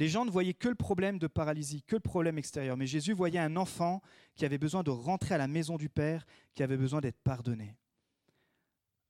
Les 0.00 0.08
gens 0.08 0.24
ne 0.24 0.30
voyaient 0.30 0.54
que 0.54 0.70
le 0.70 0.74
problème 0.74 1.18
de 1.18 1.26
paralysie, 1.26 1.82
que 1.82 1.96
le 1.96 2.00
problème 2.00 2.38
extérieur. 2.38 2.74
Mais 2.78 2.86
Jésus 2.86 3.12
voyait 3.12 3.38
un 3.38 3.54
enfant 3.56 4.00
qui 4.34 4.46
avait 4.46 4.56
besoin 4.56 4.82
de 4.82 4.88
rentrer 4.88 5.34
à 5.34 5.38
la 5.38 5.46
maison 5.46 5.76
du 5.76 5.90
Père, 5.90 6.24
qui 6.54 6.62
avait 6.62 6.78
besoin 6.78 7.02
d'être 7.02 7.20
pardonné. 7.22 7.76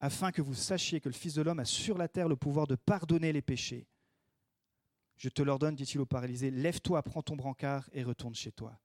Afin 0.00 0.33
que 0.33 0.42
vous 0.42 0.53
sachiez 0.55 1.00
que 1.00 1.09
le 1.09 1.14
Fils 1.14 1.35
de 1.35 1.42
l'homme 1.42 1.61
a 1.61 1.64
sur 1.64 1.96
la 1.96 2.09
terre 2.09 2.29
le 2.29 2.35
pouvoir 2.35 2.66
de 2.66 2.74
pardonner 2.74 3.33
les 3.33 3.40
péchés. 3.40 3.87
Je 5.16 5.29
te 5.29 5.42
l'ordonne, 5.42 5.76
dit-il 5.76 6.00
au 6.00 6.07
paralysé, 6.07 6.50
lève-toi, 6.50 7.00
prends 7.05 7.22
ton 7.22 7.37
brancard 7.37 7.88
et 7.92 8.03
retourne 8.03 8.35
chez 8.35 8.50
toi. 8.50 8.76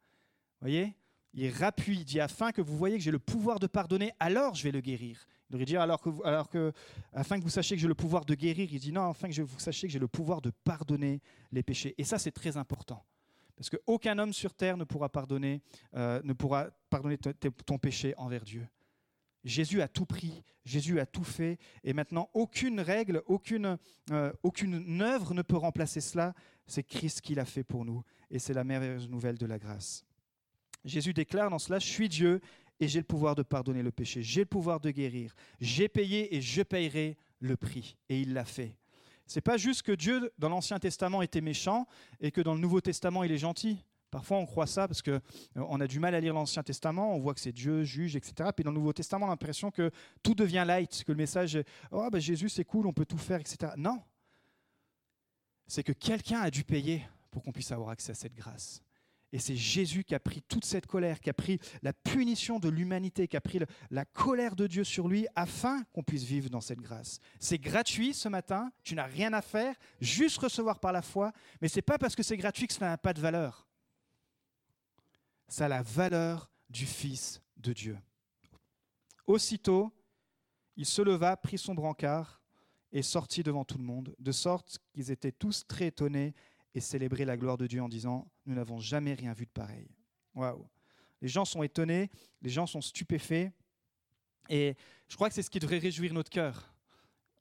voyez? 0.62 0.96
Il 1.38 1.52
rappuie, 1.52 1.98
il 1.98 2.06
dit, 2.06 2.22
afin 2.22 2.54
que 2.54 2.62
vous 2.62 2.78
voyez 2.78 2.98
que 2.98 3.04
j'ai 3.04 3.12
le 3.12 3.20
pouvoir 3.20 3.60
de 3.60 3.68
pardonner, 3.68 4.14
alors 4.20 4.56
je 4.56 4.64
vais 4.64 4.72
le 4.72 4.80
guérir. 4.80 5.28
Il 5.50 5.54
devrait 5.54 5.66
dire, 5.66 5.82
alors 5.82 6.02
que, 6.02 6.10
alors 6.24 6.50
que, 6.50 6.72
afin 7.12 7.38
que 7.38 7.44
vous 7.44 7.50
sachiez 7.50 7.76
que 7.76 7.82
j'ai 7.82 7.90
le 7.90 7.94
pouvoir 7.94 8.24
de 8.24 8.34
guérir, 8.36 8.70
il 8.72 8.80
dit, 8.80 8.94
non, 8.94 9.10
afin 9.10 9.30
que 9.30 9.42
vous 9.42 9.60
sachiez 9.60 9.90
que 9.90 9.92
j'ai 9.92 10.00
le 10.00 10.08
pouvoir 10.08 10.42
de 10.42 10.50
pardonner 10.64 11.22
les 11.52 11.62
péchés. 11.62 11.94
Et 11.98 12.06
ça, 12.06 12.18
c'est 12.18 12.32
très 12.32 12.56
important. 12.56 13.04
Parce 13.58 13.70
qu'aucun 13.70 14.18
homme 14.18 14.32
sur 14.32 14.54
terre 14.54 14.78
ne 14.78 14.86
pourra 14.86 15.10
pardonner, 15.10 15.62
euh, 15.94 16.22
ne 16.24 16.32
pourra 16.32 16.70
pardonner 16.90 17.18
ton 17.18 17.78
péché 17.78 18.14
envers 18.18 18.44
Dieu. 18.46 18.66
Jésus 19.44 19.82
a 19.82 19.88
tout 19.88 20.06
pris, 20.06 20.42
Jésus 20.64 21.00
a 21.00 21.06
tout 21.06 21.24
fait, 21.24 21.60
et 21.84 21.94
maintenant 21.94 22.30
aucune 22.34 22.80
règle, 22.80 23.22
aucune, 23.28 23.78
euh, 24.12 24.32
aucune 24.42 25.02
œuvre 25.02 25.34
ne 25.34 25.42
peut 25.42 25.58
remplacer 25.58 26.02
cela. 26.02 26.34
C'est 26.66 26.84
Christ 26.84 27.22
qui 27.22 27.36
l'a 27.36 27.46
fait 27.46 27.64
pour 27.64 27.86
nous, 27.86 28.04
et 28.32 28.40
c'est 28.40 28.54
la 28.54 28.64
merveilleuse 28.64 29.08
nouvelle 29.10 29.38
de 29.38 29.46
la 29.46 29.60
grâce. 29.60 30.06
Jésus 30.86 31.14
déclare 31.14 31.50
dans 31.50 31.60
cela, 31.60 31.80
je 31.80 31.88
suis 31.88 32.08
Dieu 32.08 32.40
et 32.80 32.88
j'ai 32.88 33.00
le 33.00 33.06
pouvoir 33.06 33.36
de 33.36 33.44
pardonner 33.44 33.84
le 33.84 33.92
péché, 33.92 34.22
j'ai 34.22 34.42
le 34.42 34.46
pouvoir 34.46 34.80
de 34.80 34.92
guérir, 34.92 35.36
j'ai 35.60 35.90
payé 35.90 36.36
et 36.36 36.42
je 36.42 36.62
payerai 36.62 37.18
le 37.40 37.58
prix, 37.58 37.98
et 38.10 38.20
il 38.22 38.34
l'a 38.34 38.46
fait. 38.46 38.78
C'est 39.28 39.42
pas 39.42 39.58
juste 39.58 39.82
que 39.82 39.92
Dieu 39.92 40.32
dans 40.38 40.50
l'Ancien 40.50 40.78
Testament 40.78 41.22
était 41.22 41.42
méchant 41.42 41.88
et 42.20 42.32
que 42.32 42.42
dans 42.42 42.54
le 42.54 42.60
Nouveau 42.60 42.80
Testament 42.80 43.24
il 43.24 43.32
est 43.32 43.40
gentil. 43.40 43.84
Parfois 44.12 44.38
on 44.38 44.46
croit 44.46 44.68
ça 44.68 44.88
parce 44.88 45.02
que 45.02 45.12
euh, 45.12 45.20
on 45.56 45.82
a 45.82 45.88
du 45.88 46.00
mal 46.00 46.14
à 46.14 46.20
lire 46.20 46.34
l'Ancien 46.34 46.62
Testament, 46.62 47.16
on 47.16 47.20
voit 47.20 47.34
que 47.34 47.40
c'est 47.40 47.52
Dieu 47.52 47.84
juge, 47.84 48.16
etc. 48.16 48.52
Puis 48.56 48.64
dans 48.64 48.72
le 48.72 48.78
Nouveau 48.78 48.94
Testament, 48.94 49.26
on 49.26 49.30
a 49.30 49.32
l'impression 49.32 49.72
que 49.72 49.90
tout 50.22 50.36
devient 50.36 50.64
light, 50.66 51.04
que 51.04 51.12
le 51.12 51.18
message 51.18 51.56
est 51.56 51.68
oh 51.92 52.08
ben 52.12 52.20
Jésus 52.20 52.50
c'est 52.50 52.66
cool, 52.66 52.86
on 52.86 52.94
peut 52.94 53.06
tout 53.06 53.18
faire, 53.18 53.40
etc. 53.40 53.74
Non, 53.78 54.00
c'est 55.68 55.84
que 55.84 55.92
quelqu'un 55.92 56.42
a 56.42 56.52
dû 56.52 56.64
payer 56.64 57.04
pour 57.32 57.42
qu'on 57.42 57.52
puisse 57.52 57.72
avoir 57.72 57.90
accès 57.90 58.12
à 58.12 58.16
cette 58.16 58.36
grâce. 58.36 58.82
Et 59.34 59.40
c'est 59.40 59.56
Jésus 59.56 60.04
qui 60.04 60.16
a 60.16 60.20
pris 60.20 60.42
toute 60.42 60.66
cette 60.66 60.86
colère, 60.86 61.20
qui 61.20 61.30
a 61.30 61.34
pris 61.34 61.60
la 61.82 61.94
punition 61.94 62.60
de 62.60 62.70
l'humanité, 62.70 63.28
qui 63.28 63.36
a 63.36 63.42
pris 63.42 63.60
la 63.90 64.06
colère 64.06 64.56
de 64.56 64.68
Dieu 64.68 64.84
sur 64.84 65.08
lui 65.08 65.28
afin 65.36 65.84
qu'on 65.94 66.04
puisse 66.04 66.24
vivre 66.24 66.50
dans 66.50 66.62
cette 66.62 66.80
grâce. 66.80 67.20
C'est 67.40 67.58
gratuit 67.58 68.14
ce 68.14 68.30
matin, 68.30 68.72
tu 68.84 68.96
n'as 68.96 69.06
rien 69.06 69.34
à 69.34 69.42
faire, 69.42 69.76
juste 70.00 70.38
recevoir 70.38 70.80
par 70.80 70.94
la 70.94 71.02
foi, 71.02 71.34
mais 71.62 71.68
c'est 71.68 71.82
pas 71.82 71.98
parce 71.98 72.16
que 72.16 72.24
c'est 72.24 72.38
gratuit 72.38 72.68
que 72.68 72.74
ça 72.74 72.86
n'a 72.86 72.98
pas 72.98 73.14
de 73.14 73.22
valeur. 73.22 73.68
Ça 75.48 75.66
a 75.66 75.70
la 75.70 75.82
valeur 75.82 76.50
du 76.70 76.86
Fils 76.86 77.42
de 77.58 77.74
Dieu. 77.74 77.98
Aussitôt, 79.28 79.92
il 80.78 80.86
se 80.86 81.02
leva, 81.02 81.36
prit 81.38 81.58
son 81.58 81.74
brancard 81.74 82.42
et 82.92 83.02
sortit 83.02 83.44
devant 83.44 83.66
tout 83.66 83.78
le 83.78 83.84
monde, 83.84 84.16
de 84.20 84.32
sorte 84.32 84.80
qu'ils 84.94 85.12
étaient 85.12 85.32
tous 85.32 85.66
très 85.68 85.88
étonnés 85.88 86.34
et 86.76 86.80
célébraient 86.82 87.26
la 87.26 87.38
gloire 87.38 87.58
de 87.58 87.66
Dieu 87.66 87.82
en 87.82 87.90
disant 87.90 88.28
Nous 88.46 88.54
n'avons 88.54 88.80
jamais 88.80 89.14
rien 89.16 89.34
vu 89.34 89.46
de 89.46 89.52
pareil. 89.52 89.88
Waouh 90.36 90.68
Les 91.22 91.28
gens 91.28 91.46
sont 91.46 91.64
étonnés, 91.64 92.12
les 92.42 92.50
gens 92.52 92.68
sont 92.68 92.82
stupéfaits, 92.82 93.50
et 94.50 94.76
je 95.08 95.16
crois 95.16 95.30
que 95.30 95.36
c'est 95.36 95.42
ce 95.42 95.50
qui 95.50 95.60
devrait 95.60 95.80
réjouir 95.80 96.14
notre 96.14 96.30
cœur. 96.30 96.72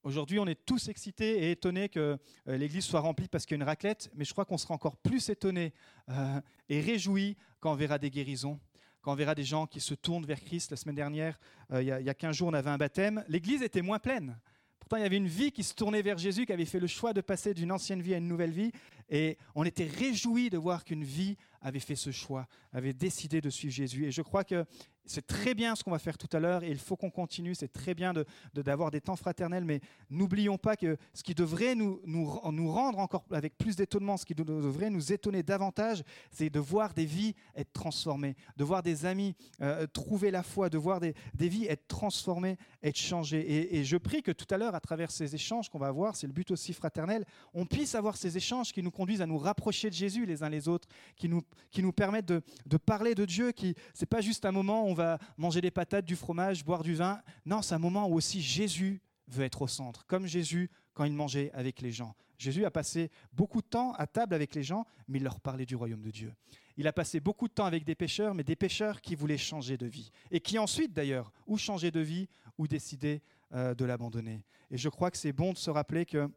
Aujourd'hui, 0.04 0.38
on 0.38 0.46
est 0.46 0.64
tous 0.66 0.88
excités 0.88 1.44
et 1.44 1.50
étonnés 1.52 1.88
que 1.88 2.18
euh, 2.48 2.56
l'église 2.58 2.84
soit 2.84 3.00
remplie 3.00 3.26
parce 3.28 3.46
qu'il 3.46 3.54
y 3.56 3.56
a 3.60 3.62
une 3.62 3.66
raclette, 3.68 4.10
mais 4.14 4.24
je 4.24 4.32
crois 4.32 4.44
qu'on 4.44 4.58
sera 4.58 4.74
encore 4.74 4.96
plus 4.98 5.28
étonnés 5.30 5.72
euh, 6.10 6.40
et 6.68 6.80
réjouis 6.80 7.36
quand 7.58 7.72
on 7.72 7.74
verra 7.74 7.98
des 7.98 8.10
guérisons, 8.10 8.60
quand 9.00 9.12
on 9.12 9.16
verra 9.16 9.34
des 9.34 9.44
gens 9.44 9.66
qui 9.66 9.80
se 9.80 9.94
tournent 9.94 10.26
vers 10.26 10.40
Christ. 10.40 10.70
La 10.72 10.76
semaine 10.76 10.94
dernière, 10.94 11.38
euh, 11.72 11.82
il 11.82 11.86
y, 11.88 11.90
a- 11.90 12.00
il 12.00 12.06
y 12.06 12.10
a 12.10 12.14
15 12.14 12.36
jours, 12.36 12.48
on 12.48 12.52
avait 12.52 12.68
un 12.70 12.76
baptême. 12.76 13.24
L'église 13.28 13.62
était 13.62 13.80
moins 13.82 13.98
pleine. 13.98 14.38
Pourtant, 14.84 14.98
il 14.98 15.02
y 15.02 15.06
avait 15.06 15.16
une 15.16 15.28
vie 15.28 15.50
qui 15.50 15.62
se 15.62 15.72
tournait 15.72 16.02
vers 16.02 16.18
Jésus, 16.18 16.44
qui 16.44 16.52
avait 16.52 16.66
fait 16.66 16.78
le 16.78 16.86
choix 16.86 17.14
de 17.14 17.22
passer 17.22 17.54
d'une 17.54 17.72
ancienne 17.72 18.02
vie 18.02 18.12
à 18.12 18.18
une 18.18 18.28
nouvelle 18.28 18.50
vie. 18.50 18.70
Et 19.08 19.38
on 19.54 19.64
était 19.64 19.86
réjouis 19.86 20.50
de 20.50 20.58
voir 20.58 20.84
qu'une 20.84 21.04
vie 21.04 21.38
avait 21.62 21.80
fait 21.80 21.96
ce 21.96 22.10
choix, 22.10 22.46
avait 22.70 22.92
décidé 22.92 23.40
de 23.40 23.48
suivre 23.48 23.72
Jésus. 23.72 24.04
Et 24.04 24.10
je 24.10 24.20
crois 24.20 24.44
que 24.44 24.66
c'est 25.06 25.26
très 25.26 25.54
bien 25.54 25.74
ce 25.76 25.84
qu'on 25.84 25.90
va 25.90 25.98
faire 25.98 26.16
tout 26.16 26.28
à 26.36 26.40
l'heure 26.40 26.62
et 26.64 26.70
il 26.70 26.78
faut 26.78 26.96
qu'on 26.96 27.10
continue. 27.10 27.54
C'est 27.54 27.72
très 27.72 27.94
bien 27.94 28.12
d'avoir 28.54 28.90
de, 28.90 28.96
des 28.96 29.00
temps 29.00 29.16
fraternels, 29.16 29.64
mais 29.64 29.80
n'oublions 30.10 30.58
pas 30.58 30.76
que 30.76 30.96
ce 31.12 31.22
qui 31.22 31.34
devrait 31.34 31.74
nous, 31.74 32.00
nous, 32.06 32.40
nous 32.52 32.70
rendre 32.72 32.98
encore 32.98 33.24
avec 33.30 33.58
plus 33.58 33.76
d'étonnement, 33.76 34.16
ce 34.16 34.24
qui 34.24 34.34
de- 34.34 34.42
devrait 34.42 34.90
nous 34.90 35.12
étonner 35.12 35.42
davantage, 35.42 36.02
c'est 36.30 36.50
de 36.50 36.58
voir 36.60 36.94
des 36.94 37.04
vies 37.04 37.34
être 37.54 37.72
transformées, 37.72 38.36
de 38.56 38.64
voir 38.64 38.82
des 38.82 39.04
amis 39.04 39.34
euh, 39.60 39.86
trouver 39.86 40.30
la 40.30 40.42
foi, 40.42 40.70
de 40.70 40.78
voir 40.78 41.00
des, 41.00 41.14
des 41.34 41.48
vies 41.48 41.66
être 41.66 41.86
transformées, 41.86 42.56
être 42.82 42.96
changées. 42.98 43.40
Et, 43.40 43.76
et 43.78 43.84
je 43.84 43.96
prie 43.96 44.22
que 44.22 44.32
tout 44.32 44.46
à 44.54 44.56
l'heure, 44.58 44.74
à 44.74 44.80
travers 44.80 45.10
ces 45.10 45.34
échanges 45.34 45.68
qu'on 45.68 45.78
va 45.78 45.88
avoir, 45.88 46.16
c'est 46.16 46.26
le 46.26 46.32
but 46.32 46.50
aussi 46.50 46.72
fraternel, 46.72 47.24
on 47.52 47.66
puisse 47.66 47.94
avoir 47.94 48.16
ces 48.16 48.36
échanges 48.36 48.72
qui 48.72 48.82
nous 48.82 48.90
conduisent 48.90 49.20
à 49.22 49.26
nous 49.26 49.38
rapprocher 49.38 49.90
de 49.90 49.94
Jésus 49.94 50.24
les 50.26 50.42
uns 50.42 50.48
les 50.48 50.68
autres, 50.68 50.88
qui 51.16 51.28
nous, 51.28 51.42
qui 51.70 51.82
nous 51.82 51.92
permettent 51.92 52.26
de, 52.26 52.42
de 52.66 52.76
parler 52.76 53.14
de 53.14 53.24
Dieu, 53.24 53.52
qui 53.52 53.74
c'est 53.92 54.06
pas 54.06 54.20
juste 54.20 54.44
un 54.46 54.52
moment 54.52 54.88
où 54.88 54.93
on 54.94 54.96
va 54.96 55.18
manger 55.36 55.60
des 55.60 55.72
patates, 55.72 56.04
du 56.04 56.14
fromage, 56.14 56.64
boire 56.64 56.84
du 56.84 56.94
vin. 56.94 57.20
Non, 57.44 57.62
c'est 57.62 57.74
un 57.74 57.80
moment 57.80 58.06
où 58.06 58.14
aussi 58.14 58.40
Jésus 58.40 59.02
veut 59.26 59.42
être 59.42 59.62
au 59.62 59.66
centre, 59.66 60.06
comme 60.06 60.24
Jésus 60.24 60.70
quand 60.92 61.02
il 61.02 61.12
mangeait 61.12 61.50
avec 61.52 61.80
les 61.80 61.90
gens. 61.90 62.14
Jésus 62.38 62.64
a 62.64 62.70
passé 62.70 63.10
beaucoup 63.32 63.60
de 63.60 63.66
temps 63.66 63.92
à 63.94 64.06
table 64.06 64.34
avec 64.34 64.54
les 64.54 64.62
gens, 64.62 64.86
mais 65.08 65.18
il 65.18 65.24
leur 65.24 65.40
parlait 65.40 65.66
du 65.66 65.74
royaume 65.74 66.00
de 66.00 66.12
Dieu. 66.12 66.32
Il 66.76 66.86
a 66.86 66.92
passé 66.92 67.18
beaucoup 67.18 67.48
de 67.48 67.52
temps 67.52 67.64
avec 67.64 67.82
des 67.82 67.96
pécheurs, 67.96 68.34
mais 68.34 68.44
des 68.44 68.54
pécheurs 68.54 69.00
qui 69.00 69.16
voulaient 69.16 69.36
changer 69.36 69.76
de 69.76 69.86
vie. 69.86 70.12
Et 70.30 70.38
qui 70.38 70.60
ensuite, 70.60 70.92
d'ailleurs, 70.92 71.32
ou 71.48 71.58
changer 71.58 71.90
de 71.90 72.00
vie, 72.00 72.28
ou 72.56 72.68
décider 72.68 73.20
euh, 73.52 73.74
de 73.74 73.84
l'abandonner. 73.84 74.44
Et 74.70 74.78
je 74.78 74.88
crois 74.88 75.10
que 75.10 75.16
c'est 75.16 75.32
bon 75.32 75.52
de 75.52 75.58
se 75.58 75.70
rappeler 75.70 76.06
que 76.06 76.30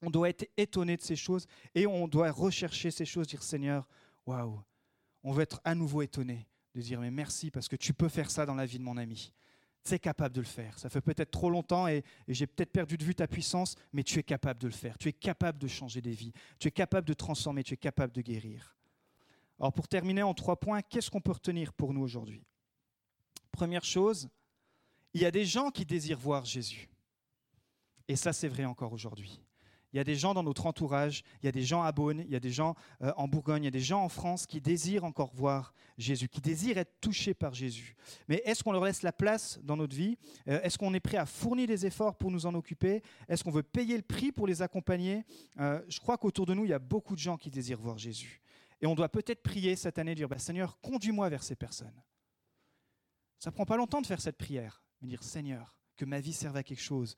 on 0.00 0.10
doit 0.10 0.28
être 0.28 0.48
étonné 0.56 0.96
de 0.96 1.02
ces 1.02 1.16
choses 1.16 1.48
et 1.74 1.88
on 1.88 2.06
doit 2.06 2.30
rechercher 2.30 2.92
ces 2.92 3.04
choses, 3.04 3.26
dire 3.26 3.42
Seigneur, 3.42 3.88
waouh, 4.26 4.62
on 5.24 5.32
veut 5.32 5.42
être 5.42 5.60
à 5.64 5.74
nouveau 5.74 6.02
étonné, 6.02 6.46
de 6.74 6.80
dire 6.80 7.00
mais 7.00 7.10
merci 7.10 7.50
parce 7.50 7.68
que 7.68 7.76
tu 7.76 7.92
peux 7.92 8.08
faire 8.08 8.30
ça 8.30 8.46
dans 8.46 8.54
la 8.54 8.66
vie 8.66 8.78
de 8.78 8.84
mon 8.84 8.96
ami. 8.96 9.32
Tu 9.84 9.94
es 9.94 9.98
capable 9.98 10.34
de 10.34 10.40
le 10.40 10.46
faire. 10.46 10.78
Ça 10.78 10.90
fait 10.90 11.00
peut-être 11.00 11.30
trop 11.30 11.48
longtemps 11.48 11.88
et, 11.88 12.04
et 12.28 12.34
j'ai 12.34 12.46
peut-être 12.46 12.70
perdu 12.70 12.98
de 12.98 13.04
vue 13.04 13.14
ta 13.14 13.26
puissance, 13.26 13.76
mais 13.92 14.02
tu 14.02 14.18
es 14.18 14.22
capable 14.22 14.60
de 14.60 14.66
le 14.66 14.74
faire. 14.74 14.98
Tu 14.98 15.08
es 15.08 15.12
capable 15.12 15.58
de 15.58 15.66
changer 15.68 16.02
des 16.02 16.12
vies. 16.12 16.32
Tu 16.58 16.68
es 16.68 16.70
capable 16.70 17.08
de 17.08 17.14
transformer. 17.14 17.64
Tu 17.64 17.74
es 17.74 17.78
capable 17.78 18.12
de 18.12 18.20
guérir. 18.20 18.76
Alors 19.58 19.72
pour 19.72 19.88
terminer 19.88 20.22
en 20.22 20.34
trois 20.34 20.56
points, 20.56 20.82
qu'est-ce 20.82 21.10
qu'on 21.10 21.20
peut 21.20 21.32
retenir 21.32 21.72
pour 21.72 21.92
nous 21.92 22.02
aujourd'hui? 22.02 22.42
Première 23.52 23.84
chose, 23.84 24.28
il 25.12 25.20
y 25.20 25.26
a 25.26 25.30
des 25.30 25.44
gens 25.44 25.70
qui 25.70 25.84
désirent 25.84 26.18
voir 26.18 26.44
Jésus. 26.44 26.88
Et 28.08 28.16
ça, 28.16 28.32
c'est 28.32 28.48
vrai 28.48 28.64
encore 28.64 28.92
aujourd'hui. 28.92 29.40
Il 29.92 29.96
y 29.96 30.00
a 30.00 30.04
des 30.04 30.14
gens 30.14 30.34
dans 30.34 30.42
notre 30.42 30.66
entourage, 30.66 31.22
il 31.42 31.46
y 31.46 31.48
a 31.48 31.52
des 31.52 31.64
gens 31.64 31.82
à 31.82 31.90
Beaune, 31.90 32.22
il 32.26 32.30
y 32.30 32.36
a 32.36 32.40
des 32.40 32.52
gens 32.52 32.76
euh, 33.02 33.12
en 33.16 33.26
Bourgogne, 33.26 33.64
il 33.64 33.66
y 33.66 33.68
a 33.68 33.72
des 33.72 33.80
gens 33.80 34.02
en 34.02 34.08
France 34.08 34.46
qui 34.46 34.60
désirent 34.60 35.04
encore 35.04 35.34
voir 35.34 35.74
Jésus, 35.98 36.28
qui 36.28 36.40
désirent 36.40 36.78
être 36.78 37.00
touchés 37.00 37.34
par 37.34 37.54
Jésus. 37.54 37.96
Mais 38.28 38.40
est-ce 38.44 38.62
qu'on 38.62 38.72
leur 38.72 38.84
laisse 38.84 39.02
la 39.02 39.12
place 39.12 39.58
dans 39.62 39.76
notre 39.76 39.96
vie? 39.96 40.16
Euh, 40.48 40.60
Est-ce 40.62 40.78
qu'on 40.78 40.94
est 40.94 41.00
prêt 41.00 41.16
à 41.16 41.26
fournir 41.26 41.66
des 41.66 41.86
efforts 41.86 42.16
pour 42.16 42.30
nous 42.30 42.46
en 42.46 42.54
occuper? 42.54 43.02
Est-ce 43.28 43.42
qu'on 43.42 43.50
veut 43.50 43.64
payer 43.64 43.96
le 43.96 44.02
prix 44.02 44.30
pour 44.32 44.46
les 44.46 44.62
accompagner? 44.62 45.24
Euh, 45.58 45.82
Je 45.88 45.98
crois 45.98 46.16
qu'autour 46.16 46.46
de 46.46 46.54
nous, 46.54 46.64
il 46.64 46.70
y 46.70 46.74
a 46.74 46.78
beaucoup 46.78 47.14
de 47.14 47.20
gens 47.20 47.36
qui 47.36 47.50
désirent 47.50 47.80
voir 47.80 47.98
Jésus. 47.98 48.40
Et 48.80 48.86
on 48.86 48.94
doit 48.94 49.08
peut-être 49.08 49.42
prier 49.42 49.76
cette 49.76 49.98
année, 49.98 50.14
dire 50.14 50.28
bah, 50.28 50.38
Seigneur, 50.38 50.80
conduis-moi 50.80 51.28
vers 51.28 51.42
ces 51.42 51.56
personnes. 51.56 52.02
Ça 53.38 53.50
prend 53.50 53.66
pas 53.66 53.76
longtemps 53.76 54.00
de 54.00 54.06
faire 54.06 54.20
cette 54.20 54.38
prière, 54.38 54.82
mais 55.00 55.08
dire 55.08 55.22
Seigneur, 55.22 55.74
que 55.96 56.04
ma 56.04 56.20
vie 56.20 56.32
serve 56.32 56.56
à 56.56 56.62
quelque 56.62 56.82
chose. 56.82 57.16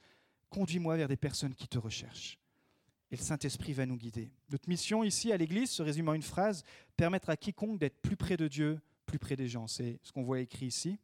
Conduis-moi 0.48 0.96
vers 0.96 1.08
des 1.08 1.16
personnes 1.16 1.54
qui 1.54 1.68
te 1.68 1.78
recherchent. 1.78 2.38
Et 3.12 3.16
le 3.16 3.22
Saint-Esprit 3.22 3.74
va 3.74 3.84
nous 3.84 3.98
guider. 3.98 4.30
Notre 4.50 4.66
mission 4.70 5.04
ici 5.04 5.32
à 5.32 5.36
l'Église 5.36 5.70
se 5.70 5.82
résume 5.82 6.08
en 6.08 6.14
une 6.14 6.22
phrase 6.22 6.64
permettre 6.96 7.28
à 7.28 7.36
quiconque 7.36 7.78
d'être 7.78 8.00
plus 8.00 8.16
près 8.16 8.38
de 8.38 8.48
Dieu, 8.48 8.80
plus 9.04 9.18
près 9.18 9.36
des 9.36 9.48
gens. 9.48 9.66
C'est 9.66 10.00
ce 10.02 10.12
qu'on 10.12 10.22
voit 10.22 10.40
écrit 10.40 10.64
ici. 10.64 10.98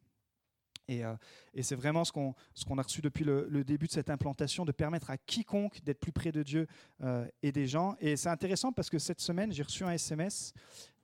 Et, 0.87 1.05
euh, 1.05 1.13
c'est 1.61 1.75
vraiment 1.75 2.03
ce 2.03 2.11
qu'on 2.11 2.33
a 2.79 2.81
reçu 2.81 3.01
depuis 3.01 3.23
le, 3.23 3.63
début 3.63 3.85
de 3.85 3.91
cette 3.91 4.09
implantation, 4.09 4.65
de 4.65 4.71
permettre 4.71 5.11
à 5.11 5.19
quiconque 5.19 5.83
d'être 5.83 5.99
plus 5.99 6.11
près 6.11 6.31
de 6.31 6.41
Dieu 6.41 6.65
euh, 7.03 7.27
et 7.43 7.51
des 7.51 7.67
gens. 7.67 7.95
Et 7.99 8.17
c'est 8.17 8.29
intéressant 8.29 8.71
parce 8.71 8.89
que 8.89 8.97
cette 8.97 9.21
semaine, 9.21 9.53
j'ai 9.53 9.61
reçu 9.61 9.83
un 9.83 9.91
SMS, 9.91 10.53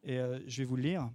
et 0.03 0.17
euh, 0.17 0.39
je 0.47 0.57
vais 0.57 0.65
vous 0.65 0.75
le 0.75 0.81
lire, 0.81 1.11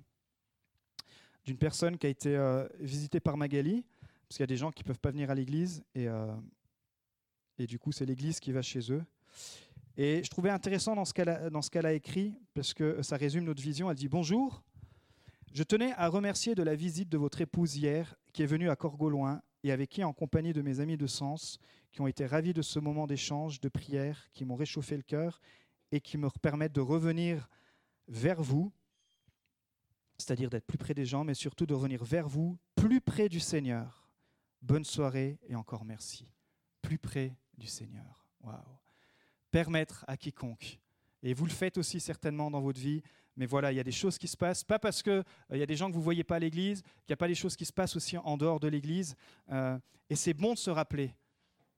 d'une 1.44 1.58
personne 1.58 1.98
qui 1.98 2.06
a 2.06 2.10
été 2.10 2.38
visitée 2.78 3.18
par 3.18 3.36
Magali, 3.36 3.84
parce 4.28 4.36
qu'il 4.36 4.42
y 4.42 4.44
a 4.44 4.46
des 4.46 4.56
gens 4.56 4.70
qui 4.70 4.84
ne 4.84 4.86
peuvent 4.86 5.00
pas 5.00 5.10
venir 5.10 5.32
à 5.32 5.34
l'église, 5.34 5.82
et 5.96 6.06
du 7.66 7.78
coup, 7.80 7.90
c'est 7.90 8.06
l'église 8.06 8.38
qui 8.38 8.52
va 8.52 8.62
chez 8.62 8.92
eux. 8.92 9.02
Et 9.96 10.22
je 10.24 10.30
trouvais 10.30 10.50
intéressant 10.50 10.94
dans 10.94 11.04
ce 11.04 11.12
qu'elle 11.12 11.86
a, 11.86 11.92
écrit, 11.92 12.34
parce 12.54 12.74
que 12.74 13.02
ça 13.02 13.16
résume 13.16 13.44
notre 13.44 13.62
vision. 13.62 13.90
Elle 13.90 13.96
dit 13.96 14.08
Bonjour, 14.08 14.62
je 15.52 15.62
tenais 15.62 15.92
à 15.92 16.08
remercier 16.08 16.54
de 16.54 16.62
la 16.62 16.74
visite 16.74 17.08
de 17.08 17.18
votre 17.18 17.40
épouse 17.40 17.76
hier, 17.76 18.14
qui 18.32 18.42
est 18.42 18.46
venue 18.46 18.70
à 18.70 18.76
Corgoloin, 18.76 19.42
et 19.62 19.72
avec 19.72 19.90
qui, 19.90 20.04
en 20.04 20.12
compagnie 20.12 20.52
de 20.52 20.62
mes 20.62 20.80
amis 20.80 20.96
de 20.96 21.06
Sens, 21.06 21.58
qui 21.92 22.00
ont 22.00 22.06
été 22.06 22.24
ravis 22.24 22.54
de 22.54 22.62
ce 22.62 22.78
moment 22.78 23.06
d'échange, 23.06 23.60
de 23.60 23.68
prière, 23.68 24.28
qui 24.32 24.44
m'ont 24.44 24.56
réchauffé 24.56 24.96
le 24.96 25.02
cœur 25.02 25.40
et 25.92 26.00
qui 26.00 26.18
me 26.18 26.28
permettent 26.40 26.74
de 26.74 26.80
revenir 26.80 27.48
vers 28.08 28.42
vous, 28.42 28.72
c'est-à-dire 30.18 30.50
d'être 30.50 30.66
plus 30.66 30.78
près 30.78 30.94
des 30.94 31.04
gens, 31.04 31.24
mais 31.24 31.34
surtout 31.34 31.66
de 31.66 31.74
revenir 31.74 32.04
vers 32.04 32.28
vous, 32.28 32.58
plus 32.76 33.00
près 33.00 33.28
du 33.28 33.40
Seigneur. 33.40 34.08
Bonne 34.62 34.84
soirée 34.84 35.38
et 35.48 35.54
encore 35.54 35.84
merci. 35.84 36.30
Plus 36.82 36.98
près 36.98 37.36
du 37.56 37.66
Seigneur. 37.66 38.26
Waouh. 38.42 38.79
Permettre 39.50 40.04
à 40.08 40.16
quiconque. 40.16 40.78
Et 41.22 41.34
vous 41.34 41.44
le 41.44 41.50
faites 41.50 41.78
aussi 41.78 42.00
certainement 42.00 42.50
dans 42.50 42.60
votre 42.60 42.80
vie. 42.80 43.02
Mais 43.36 43.46
voilà, 43.46 43.72
il 43.72 43.76
y 43.76 43.80
a 43.80 43.84
des 43.84 43.92
choses 43.92 44.18
qui 44.18 44.28
se 44.28 44.36
passent, 44.36 44.64
pas 44.64 44.78
parce 44.78 45.02
qu'il 45.02 45.24
il 45.52 45.58
y 45.58 45.62
a 45.62 45.66
des 45.66 45.76
gens 45.76 45.88
que 45.88 45.94
vous 45.94 46.00
ne 46.00 46.04
voyez 46.04 46.24
pas 46.24 46.36
à 46.36 46.38
l'église, 46.38 46.82
qu'il 46.82 47.10
n'y 47.10 47.14
a 47.14 47.16
pas 47.16 47.28
des 47.28 47.34
choses 47.34 47.56
qui 47.56 47.64
se 47.64 47.72
passent 47.72 47.96
aussi 47.96 48.18
en 48.18 48.36
dehors 48.36 48.60
de 48.60 48.68
l'église. 48.68 49.16
Euh, 49.50 49.78
et 50.08 50.16
c'est 50.16 50.34
bon 50.34 50.54
de 50.54 50.58
se 50.58 50.70
rappeler 50.70 51.14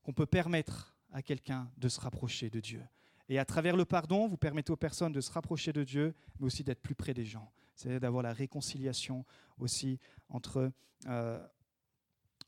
qu'on 0.03 0.13
peut 0.13 0.27
permettre 0.27 0.97
à 1.13 1.23
quelqu'un 1.23 1.71
de 1.77 1.89
se 1.89 2.01
rapprocher 2.01 2.51
de 2.51 2.61
Dieu. 2.61 2.83
Et 3.29 3.39
à 3.39 3.45
travers 3.45 3.77
le 3.77 3.85
pardon, 3.85 4.27
vous 4.27 4.37
permettez 4.37 4.73
aux 4.73 4.77
personnes 4.77 5.13
de 5.13 5.21
se 5.21 5.31
rapprocher 5.31 5.73
de 5.73 5.85
Dieu, 5.85 6.15
mais 6.39 6.47
aussi 6.47 6.65
d'être 6.65 6.81
plus 6.81 6.95
près 6.95 7.15
des 7.15 7.25
gens. 7.25 7.51
C'est 7.75 8.01
d'avoir 8.01 8.23
la 8.23 8.33
réconciliation 8.33 9.25
aussi 9.59 9.99
entre, 10.29 10.73
euh, 11.07 11.47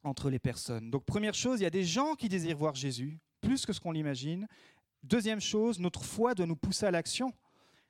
entre 0.03 0.31
les 0.31 0.39
personnes. 0.39 0.91
Donc 0.91 1.05
première 1.05 1.35
chose, 1.35 1.61
il 1.61 1.63
y 1.63 1.67
a 1.67 1.71
des 1.71 1.85
gens 1.85 2.15
qui 2.15 2.29
désirent 2.29 2.57
voir 2.57 2.75
Jésus, 2.75 3.19
plus 3.41 3.65
que 3.65 3.73
ce 3.73 3.81
qu'on 3.81 3.93
l'imagine. 3.93 4.49
Deuxième 5.05 5.41
chose, 5.41 5.79
notre 5.81 6.03
foi 6.03 6.35
doit 6.35 6.47
nous 6.47 6.57
pousser 6.57 6.87
à 6.87 6.91
l'action. 6.91 7.31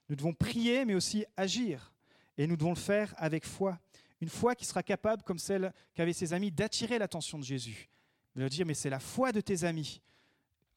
Nous 0.08 0.16
devons 0.16 0.32
prier, 0.32 0.84
mais 0.84 0.96
aussi 0.96 1.24
agir. 1.36 1.92
Et 2.36 2.48
nous 2.48 2.56
devons 2.56 2.70
le 2.70 2.76
faire 2.76 3.14
avec 3.16 3.46
foi. 3.46 3.78
Une 4.20 4.28
foi 4.28 4.56
qui 4.56 4.64
sera 4.64 4.82
capable, 4.82 5.22
comme 5.22 5.38
celle 5.38 5.72
qu'avaient 5.94 6.12
ses 6.12 6.32
amis, 6.32 6.50
d'attirer 6.50 6.98
l'attention 6.98 7.38
de 7.38 7.44
Jésus. 7.44 7.88
De 8.34 8.40
leur 8.40 8.50
dire, 8.50 8.66
mais 8.66 8.74
c'est 8.74 8.90
la 8.90 8.98
foi 8.98 9.30
de 9.30 9.40
tes 9.40 9.62
amis. 9.62 10.02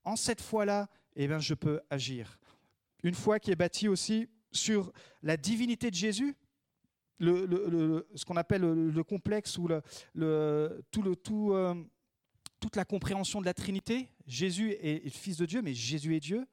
En 0.04 0.15
cette 0.15 0.39
foi-là, 0.39 0.88
eh 1.15 1.28
bien, 1.28 1.39
je 1.39 1.56
peux 1.56 1.82
agir. 1.89 2.38
Une 3.02 3.15
foi 3.15 3.39
qui 3.39 3.50
est 3.50 3.56
bâtie 3.56 3.88
aussi 3.88 4.30
sur 4.52 4.93
la 5.23 5.38
divinité 5.38 5.89
de 5.89 5.95
Jésus, 5.95 6.36
ce 7.19 8.26
qu'on 8.26 8.38
appelle 8.38 8.62
le, 8.62 8.91
le 8.91 9.04
complexe 9.04 9.58
ou 9.58 9.67
tout 9.67 9.82
le, 10.13 11.15
tout, 11.15 11.54
euh, 11.54 11.73
toute 12.60 12.76
la 12.76 12.86
compréhension 12.86 13.41
de 13.41 13.46
la 13.46 13.54
Trinité. 13.54 14.10
Jésus 14.26 14.72
est, 14.82 15.04
le 15.04 15.10
Fils 15.10 15.38
de 15.38 15.46
Dieu, 15.46 15.62
mais 15.62 15.74
Jésus 15.74 16.15
est 16.15 16.20
Dieu. 16.20 16.46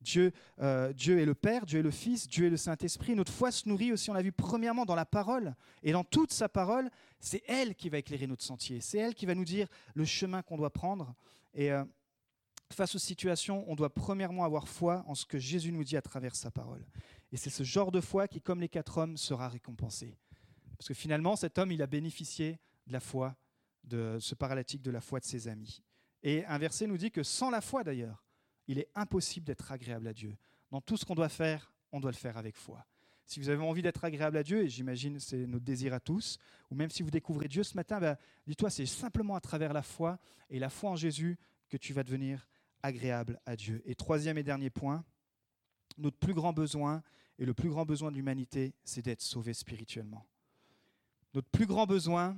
Dieu, 0.00 0.32
euh, 0.60 0.92
Dieu 0.92 1.20
est 1.20 1.24
le 1.24 1.34
Père, 1.34 1.64
Dieu 1.64 1.78
est 1.78 1.82
le 1.82 1.90
Fils, 1.90 2.26
Dieu 2.26 2.46
est 2.46 2.50
le 2.50 2.56
Saint-Esprit. 2.56 3.14
Notre 3.14 3.32
foi 3.32 3.52
se 3.52 3.68
nourrit 3.68 3.92
aussi, 3.92 4.10
on 4.10 4.14
l'a 4.14 4.22
vu 4.22 4.32
premièrement 4.32 4.84
dans 4.84 4.96
la 4.96 5.06
parole. 5.06 5.54
Et 5.82 5.92
dans 5.92 6.04
toute 6.04 6.32
sa 6.32 6.48
parole, 6.48 6.90
c'est 7.20 7.42
elle 7.46 7.74
qui 7.76 7.88
va 7.88 7.98
éclairer 7.98 8.26
notre 8.26 8.42
sentier. 8.42 8.80
C'est 8.80 8.98
elle 8.98 9.14
qui 9.14 9.26
va 9.26 9.34
nous 9.34 9.44
dire 9.44 9.68
le 9.94 10.04
chemin 10.04 10.42
qu'on 10.42 10.56
doit 10.56 10.72
prendre. 10.72 11.14
Et 11.54 11.70
euh, 11.70 11.84
face 12.72 12.94
aux 12.94 12.98
situations, 12.98 13.64
on 13.68 13.76
doit 13.76 13.94
premièrement 13.94 14.44
avoir 14.44 14.66
foi 14.66 15.04
en 15.06 15.14
ce 15.14 15.24
que 15.24 15.38
Jésus 15.38 15.70
nous 15.70 15.84
dit 15.84 15.96
à 15.96 16.02
travers 16.02 16.34
sa 16.34 16.50
parole. 16.50 16.84
Et 17.30 17.36
c'est 17.36 17.50
ce 17.50 17.62
genre 17.62 17.92
de 17.92 18.00
foi 18.00 18.26
qui, 18.26 18.40
comme 18.40 18.60
les 18.60 18.68
quatre 18.68 18.98
hommes, 18.98 19.16
sera 19.16 19.48
récompensé. 19.48 20.16
Parce 20.76 20.88
que 20.88 20.94
finalement, 20.94 21.36
cet 21.36 21.58
homme, 21.58 21.70
il 21.70 21.80
a 21.80 21.86
bénéficié 21.86 22.58
de 22.88 22.92
la 22.92 23.00
foi 23.00 23.36
de 23.84 24.18
ce 24.20 24.34
paralytique, 24.34 24.82
de 24.82 24.90
la 24.90 25.00
foi 25.00 25.20
de 25.20 25.24
ses 25.24 25.48
amis. 25.48 25.82
Et 26.22 26.44
un 26.46 26.58
verset 26.58 26.86
nous 26.86 26.96
dit 26.96 27.10
que 27.10 27.22
sans 27.22 27.50
la 27.50 27.60
foi, 27.60 27.82
d'ailleurs, 27.84 28.24
il 28.68 28.78
est 28.78 28.88
impossible 28.94 29.46
d'être 29.46 29.72
agréable 29.72 30.06
à 30.06 30.12
Dieu. 30.12 30.36
Dans 30.70 30.80
tout 30.80 30.96
ce 30.96 31.04
qu'on 31.04 31.14
doit 31.14 31.28
faire, 31.28 31.72
on 31.90 32.00
doit 32.00 32.10
le 32.10 32.16
faire 32.16 32.36
avec 32.36 32.56
foi. 32.56 32.86
Si 33.26 33.40
vous 33.40 33.48
avez 33.48 33.62
envie 33.62 33.82
d'être 33.82 34.04
agréable 34.04 34.36
à 34.36 34.42
Dieu, 34.42 34.62
et 34.62 34.68
j'imagine 34.68 35.18
c'est 35.18 35.46
notre 35.46 35.64
désir 35.64 35.94
à 35.94 36.00
tous, 36.00 36.38
ou 36.70 36.74
même 36.74 36.90
si 36.90 37.02
vous 37.02 37.10
découvrez 37.10 37.48
Dieu 37.48 37.62
ce 37.62 37.76
matin, 37.76 38.00
ben, 38.00 38.16
dis-toi, 38.46 38.70
c'est 38.70 38.86
simplement 38.86 39.34
à 39.34 39.40
travers 39.40 39.72
la 39.72 39.82
foi 39.82 40.18
et 40.50 40.58
la 40.58 40.68
foi 40.68 40.90
en 40.90 40.96
Jésus 40.96 41.38
que 41.68 41.76
tu 41.76 41.92
vas 41.92 42.04
devenir 42.04 42.46
agréable 42.82 43.40
à 43.46 43.56
Dieu. 43.56 43.82
Et 43.84 43.94
troisième 43.94 44.38
et 44.38 44.42
dernier 44.42 44.70
point, 44.70 45.04
notre 45.98 46.18
plus 46.18 46.34
grand 46.34 46.52
besoin 46.52 47.02
et 47.38 47.44
le 47.44 47.54
plus 47.54 47.68
grand 47.68 47.84
besoin 47.84 48.10
de 48.10 48.16
l'humanité, 48.16 48.74
c'est 48.84 49.02
d'être 49.02 49.22
sauvé 49.22 49.54
spirituellement. 49.54 50.26
Notre 51.34 51.48
plus 51.48 51.66
grand 51.66 51.86
besoin 51.86 52.36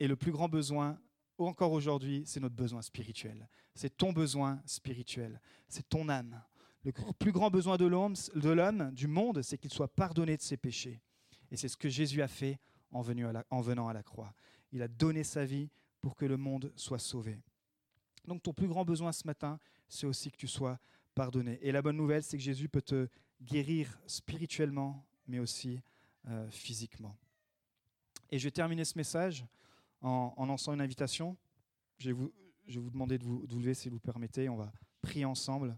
et 0.00 0.08
le 0.08 0.16
plus 0.16 0.32
grand 0.32 0.48
besoin 0.48 0.98
encore 1.46 1.72
aujourd'hui, 1.72 2.22
c'est 2.26 2.40
notre 2.40 2.54
besoin 2.54 2.82
spirituel. 2.82 3.48
C'est 3.74 3.96
ton 3.96 4.12
besoin 4.12 4.60
spirituel. 4.66 5.40
C'est 5.68 5.88
ton 5.88 6.08
âme. 6.08 6.42
Le 6.84 6.92
plus 6.92 7.32
grand 7.32 7.50
besoin 7.50 7.76
de 7.76 7.86
l'homme, 7.86 8.90
du 8.92 9.06
monde, 9.06 9.42
c'est 9.42 9.58
qu'il 9.58 9.72
soit 9.72 9.88
pardonné 9.88 10.36
de 10.36 10.42
ses 10.42 10.56
péchés. 10.56 11.00
Et 11.50 11.56
c'est 11.56 11.68
ce 11.68 11.76
que 11.76 11.88
Jésus 11.88 12.22
a 12.22 12.28
fait 12.28 12.58
en 12.90 13.02
venant 13.02 13.88
à 13.88 13.92
la 13.92 14.02
croix. 14.02 14.34
Il 14.72 14.82
a 14.82 14.88
donné 14.88 15.24
sa 15.24 15.44
vie 15.44 15.70
pour 16.00 16.16
que 16.16 16.24
le 16.24 16.36
monde 16.36 16.72
soit 16.76 16.98
sauvé. 16.98 17.38
Donc 18.26 18.42
ton 18.42 18.52
plus 18.52 18.68
grand 18.68 18.84
besoin 18.84 19.12
ce 19.12 19.26
matin, 19.26 19.58
c'est 19.88 20.06
aussi 20.06 20.30
que 20.30 20.36
tu 20.36 20.48
sois 20.48 20.78
pardonné. 21.14 21.58
Et 21.62 21.72
la 21.72 21.82
bonne 21.82 21.96
nouvelle, 21.96 22.22
c'est 22.22 22.36
que 22.36 22.42
Jésus 22.42 22.68
peut 22.68 22.82
te 22.82 23.08
guérir 23.42 23.98
spirituellement, 24.06 25.04
mais 25.26 25.38
aussi 25.38 25.80
euh, 26.28 26.48
physiquement. 26.50 27.16
Et 28.30 28.38
je 28.38 28.44
vais 28.44 28.50
terminer 28.50 28.84
ce 28.84 28.96
message 28.96 29.44
en, 30.00 30.34
en 30.36 30.46
lançant 30.46 30.72
une 30.72 30.80
invitation. 30.80 31.36
Je 31.98 32.10
vais 32.10 32.12
vous, 32.12 32.90
demander 32.90 33.18
de 33.18 33.24
vous, 33.24 33.46
de 33.46 33.52
vous 33.52 33.60
lever 33.60 33.74
si 33.74 33.88
vous 33.88 33.96
le 33.96 34.00
permettez. 34.00 34.48
On 34.48 34.56
va 34.56 34.72
prier 35.02 35.24
ensemble. 35.24 35.76